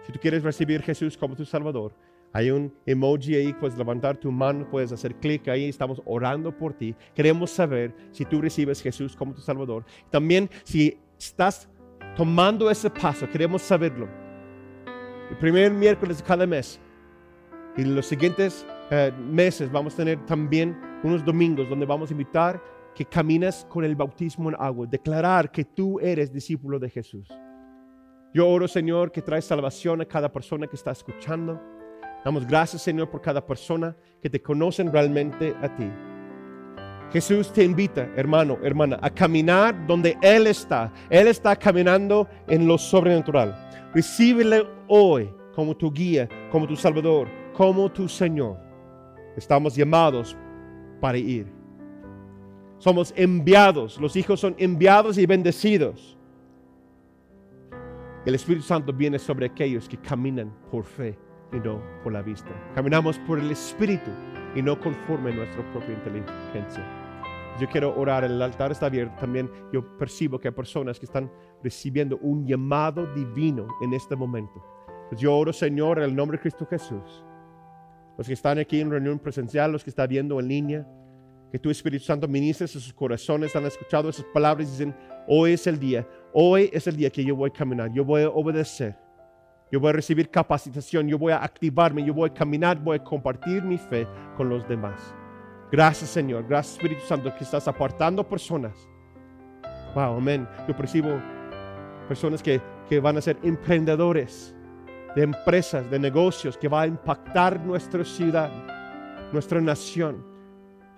Si 0.03 0.13
tú 0.13 0.19
quieres 0.19 0.43
recibir 0.43 0.81
a 0.81 0.85
Jesús 0.85 1.17
como 1.17 1.37
tu 1.37 1.45
Salvador, 1.45 1.95
hay 2.33 2.51
un 2.51 2.73
emoji 2.87 3.35
ahí, 3.35 3.53
puedes 3.53 3.77
levantar 3.77 4.17
tu 4.17 4.31
mano, 4.31 4.69
puedes 4.71 4.93
hacer 4.93 5.17
clic 5.17 5.49
ahí, 5.49 5.69
estamos 5.69 6.01
orando 6.05 6.57
por 6.57 6.73
ti. 6.73 6.95
Queremos 7.15 7.51
saber 7.51 7.95
si 8.13 8.25
tú 8.25 8.41
recibes 8.41 8.81
a 8.81 8.83
Jesús 8.85 9.17
como 9.17 9.35
tu 9.35 9.41
Salvador. 9.41 9.85
También 10.11 10.49
si 10.63 10.97
estás 11.19 11.69
tomando 12.17 12.71
ese 12.71 12.89
paso, 12.89 13.29
queremos 13.29 13.63
saberlo. 13.63 14.09
El 15.29 15.37
primer 15.39 15.73
miércoles 15.73 16.19
de 16.19 16.25
cada 16.25 16.47
mes 16.47 16.81
y 17.77 17.85
los 17.85 18.07
siguientes 18.07 18.67
eh, 18.91 19.13
meses 19.19 19.71
vamos 19.71 19.95
a 19.95 19.99
tener 19.99 20.25
también 20.27 20.77
unos 21.03 21.25
domingos 21.25 21.69
donde 21.69 21.87
vamos 21.87 22.11
a 22.11 22.13
invitar 22.13 22.63
que 22.95 23.05
caminas 23.05 23.65
con 23.69 23.85
el 23.85 23.97
bautismo 23.97 24.51
en 24.51 24.57
agua, 24.59 24.87
declarar 24.87 25.51
que 25.51 25.65
tú 25.65 25.99
eres 26.01 26.33
discípulo 26.33 26.79
de 26.79 26.91
Jesús. 26.91 27.29
Yo 28.33 28.49
oro, 28.49 28.69
Señor, 28.69 29.11
que 29.11 29.23
traes 29.23 29.45
salvación 29.45 30.01
a 30.01 30.05
cada 30.05 30.31
persona 30.31 30.69
que 30.69 30.77
está 30.77 30.93
escuchando. 30.93 31.61
Damos 32.25 32.47
gracias, 32.47 32.83
Señor, 32.83 33.11
por 33.11 33.21
cada 33.21 33.45
persona 33.45 33.97
que 34.23 34.31
te 34.31 34.41
conocen 34.41 34.93
realmente 34.93 35.55
a 35.61 35.75
ti. 35.75 35.91
Jesús 37.13 37.53
te 37.53 37.65
invita, 37.65 38.09
hermano, 38.15 38.57
hermana, 38.63 39.01
a 39.03 39.11
caminar 39.11 39.85
donde 39.87 40.17
Él 40.23 40.47
está. 40.47 40.93
Él 41.09 41.27
está 41.27 41.57
caminando 41.57 42.29
en 42.47 42.69
lo 42.69 42.79
sobrenatural. 42.79 43.69
Recíbele 43.93 44.65
hoy 44.87 45.29
como 45.53 45.77
tu 45.77 45.91
guía, 45.93 46.29
como 46.53 46.69
tu 46.69 46.77
Salvador, 46.77 47.27
como 47.53 47.91
tu 47.91 48.09
Señor. 48.09 48.59
Estamos 49.37 49.75
llamados 49.75 50.37
para 51.01 51.19
ir. 51.19 51.49
Somos 52.79 53.13
enviados. 53.17 54.01
Los 54.01 54.15
hijos 54.15 54.39
son 54.39 54.55
enviados 54.57 55.19
y 55.19 55.27
bendecidos. 55.27 56.17
El 58.27 58.35
Espíritu 58.35 58.67
Santo 58.67 58.93
viene 58.93 59.19
sobre 59.19 59.47
aquellos 59.47 59.89
que 59.89 59.97
caminan 59.97 60.53
por 60.71 60.85
fe 60.85 61.19
y 61.55 61.57
no 61.57 61.81
por 62.05 62.13
la 62.13 62.21
vista. 62.21 62.51
Caminamos 62.75 63.19
por 63.21 63.39
el 63.39 63.51
Espíritu 63.51 64.11
y 64.55 64.61
no 64.61 64.79
conforme 64.79 65.31
a 65.33 65.37
nuestra 65.37 65.73
propia 65.73 65.95
inteligencia. 65.95 66.85
Yo 67.59 67.67
quiero 67.69 67.99
orar, 67.99 68.25
el 68.25 68.41
altar 68.43 68.73
está 68.73 68.87
abierto 68.87 69.17
también. 69.19 69.51
Yo 69.73 69.97
percibo 69.97 70.39
que 70.39 70.49
hay 70.49 70.55
personas 70.55 70.99
que 70.99 71.07
están 71.07 71.33
recibiendo 71.65 72.19
un 72.19 72.47
llamado 72.47 73.07
divino 73.15 73.67
en 73.81 73.95
este 73.95 74.15
momento. 74.15 74.63
Pues 75.09 75.19
yo 75.19 75.35
oro, 75.35 75.51
Señor, 75.53 75.99
en 75.99 76.05
el 76.05 76.15
nombre 76.15 76.37
de 76.37 76.43
Cristo 76.43 76.67
Jesús. 76.67 77.25
Los 78.19 78.27
que 78.27 78.35
están 78.35 78.59
aquí 78.59 78.83
en 78.83 78.91
reunión 78.91 79.19
presencial, 79.19 79.73
los 79.73 79.83
que 79.83 79.91
están 79.91 80.09
viendo 80.09 80.39
en 80.39 80.47
línea, 80.47 80.87
que 81.51 81.59
tu 81.59 81.71
Espíritu 81.71 82.05
Santo 82.05 82.29
ministre 82.29 82.67
a 82.67 82.69
sus 82.69 82.93
corazones, 82.93 83.57
han 83.57 83.65
escuchado 83.65 84.11
esas 84.11 84.27
palabras 84.27 84.69
y 84.69 84.71
dicen, 84.73 84.95
hoy 85.27 85.53
es 85.53 85.67
el 85.67 85.81
día, 85.81 86.07
hoy 86.33 86.71
es 86.73 86.87
el 86.87 86.97
día 86.97 87.11
que 87.11 87.25
yo 87.25 87.37
voy 87.37 87.51
a 87.51 87.53
caminar, 87.53 87.93
yo 87.93 88.05
voy 88.05 88.23
a 88.23 88.29
obedecer, 88.29 88.97
yo 89.71 89.81
voy 89.81 89.91
a 89.91 89.93
recibir 89.95 90.31
capacitación, 90.31 91.09
yo 91.09 91.19
voy 91.19 91.33
a 91.33 91.43
activarme, 91.43 92.05
yo 92.05 92.15
voy 92.15 92.31
a 92.31 92.35
caminar, 92.35 92.79
voy 92.79 92.97
a 92.97 93.05
compartir 93.05 93.63
mi 93.63 93.79
fe 93.79 94.07
con 94.37 94.49
los 94.49 94.69
demás. 94.69 95.15
Gracias 95.71 96.11
Señor, 96.11 96.47
gracias 96.49 96.77
Espíritu 96.77 97.03
Santo 97.07 97.33
que 97.37 97.45
estás 97.45 97.67
apartando 97.69 98.27
personas. 98.29 98.89
Wow, 99.95 100.19
amén. 100.19 100.49
Yo 100.69 100.77
percibo 100.77 101.11
personas 102.09 102.43
que, 102.43 102.61
que 102.89 103.01
van 103.01 103.17
a 103.17 103.21
ser 103.21 103.37
emprendedores 103.43 104.55
de 105.15 105.23
empresas, 105.23 105.91
de 105.91 105.99
negocios, 105.99 106.57
que 106.57 106.69
va 106.69 106.83
a 106.83 106.87
impactar 106.87 107.61
nuestra 107.61 108.05
ciudad, 108.05 108.51
nuestra 109.33 109.61
nación. 109.61 110.30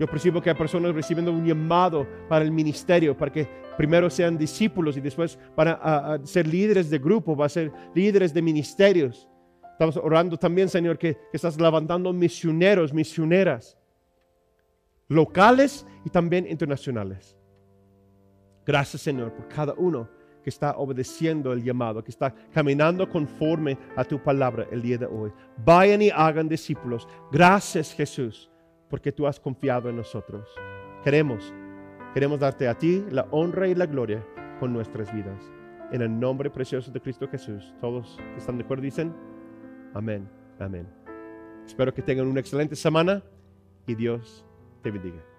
Yo 0.03 0.09
percibo 0.09 0.43
que 0.43 0.51
hay 0.51 0.57
personas 0.57 0.93
recibiendo 0.97 1.31
un 1.31 1.47
llamado 1.47 2.05
para 2.29 2.45
el 2.45 2.51
ministerio, 2.51 3.17
para 3.17 3.31
que 3.31 3.47
primero 3.77 4.11
sean 4.11 4.37
discípulos 4.37 4.97
y 4.97 5.01
después 5.01 5.39
van 5.57 5.69
a, 5.69 5.75
a- 6.15 6.27
ser 6.27 6.45
líderes 6.45 6.91
de 6.91 6.99
grupo, 6.99 7.37
van 7.37 7.47
a 7.47 7.49
ser 7.49 7.73
líderes 7.95 8.35
de 8.35 8.43
ministerios. 8.43 9.29
Estamos 9.71 9.97
orando 9.97 10.37
también, 10.37 10.69
Señor, 10.69 10.99
que, 10.99 11.15
que 11.15 11.37
estás 11.37 11.57
levantando 11.61 12.13
misioneros, 12.13 12.93
misioneras, 12.93 13.79
locales 15.07 15.87
y 16.05 16.11
también 16.11 16.49
internacionales. 16.51 17.37
Gracias, 18.67 19.03
Señor, 19.03 19.33
por 19.33 19.47
cada 19.47 19.73
uno 19.75 20.09
que 20.43 20.51
está 20.51 20.77
obedeciendo 20.79 21.53
el 21.53 21.63
llamado, 21.63 22.03
que 22.03 22.11
está 22.11 22.35
caminando 22.53 23.09
conforme 23.09 23.79
a 23.95 24.03
tu 24.03 24.21
palabra 24.21 24.67
el 24.73 24.83
día 24.83 24.99
de 24.99 25.07
hoy. 25.07 25.31
Vayan 25.65 26.03
y 26.03 26.11
hagan 26.11 26.49
discípulos. 26.49 27.07
Gracias, 27.31 27.95
Jesús, 27.95 28.51
porque 28.93 29.11
tú 29.11 29.27
has 29.27 29.41
confiado 29.41 29.89
en 29.89 29.97
nosotros. 29.97 30.47
Queremos, 31.03 31.51
queremos 32.13 32.39
darte 32.39 32.69
a 32.69 32.77
ti 32.77 33.03
la 33.11 33.27
honra 33.31 33.67
y 33.67 33.75
la 33.75 33.87
gloria 33.87 34.23
con 34.61 34.71
nuestras 34.71 35.11
vidas. 35.15 35.51
En 35.93 36.03
el 36.03 36.21
nombre 36.21 36.51
precioso 36.51 36.93
de 36.93 37.01
Cristo 37.01 37.27
Jesús. 37.27 37.75
Todos 37.81 38.19
que 38.35 38.39
están 38.39 38.59
de 38.59 38.65
acuerdo 38.65 38.83
dicen, 38.83 39.15
amén, 39.95 40.29
amén. 40.59 40.87
Espero 41.65 41.95
que 41.95 42.03
tengan 42.03 42.27
una 42.27 42.41
excelente 42.41 42.77
semana 42.77 43.23
y 43.87 43.95
Dios 43.95 44.45
te 44.83 44.91
bendiga. 44.91 45.32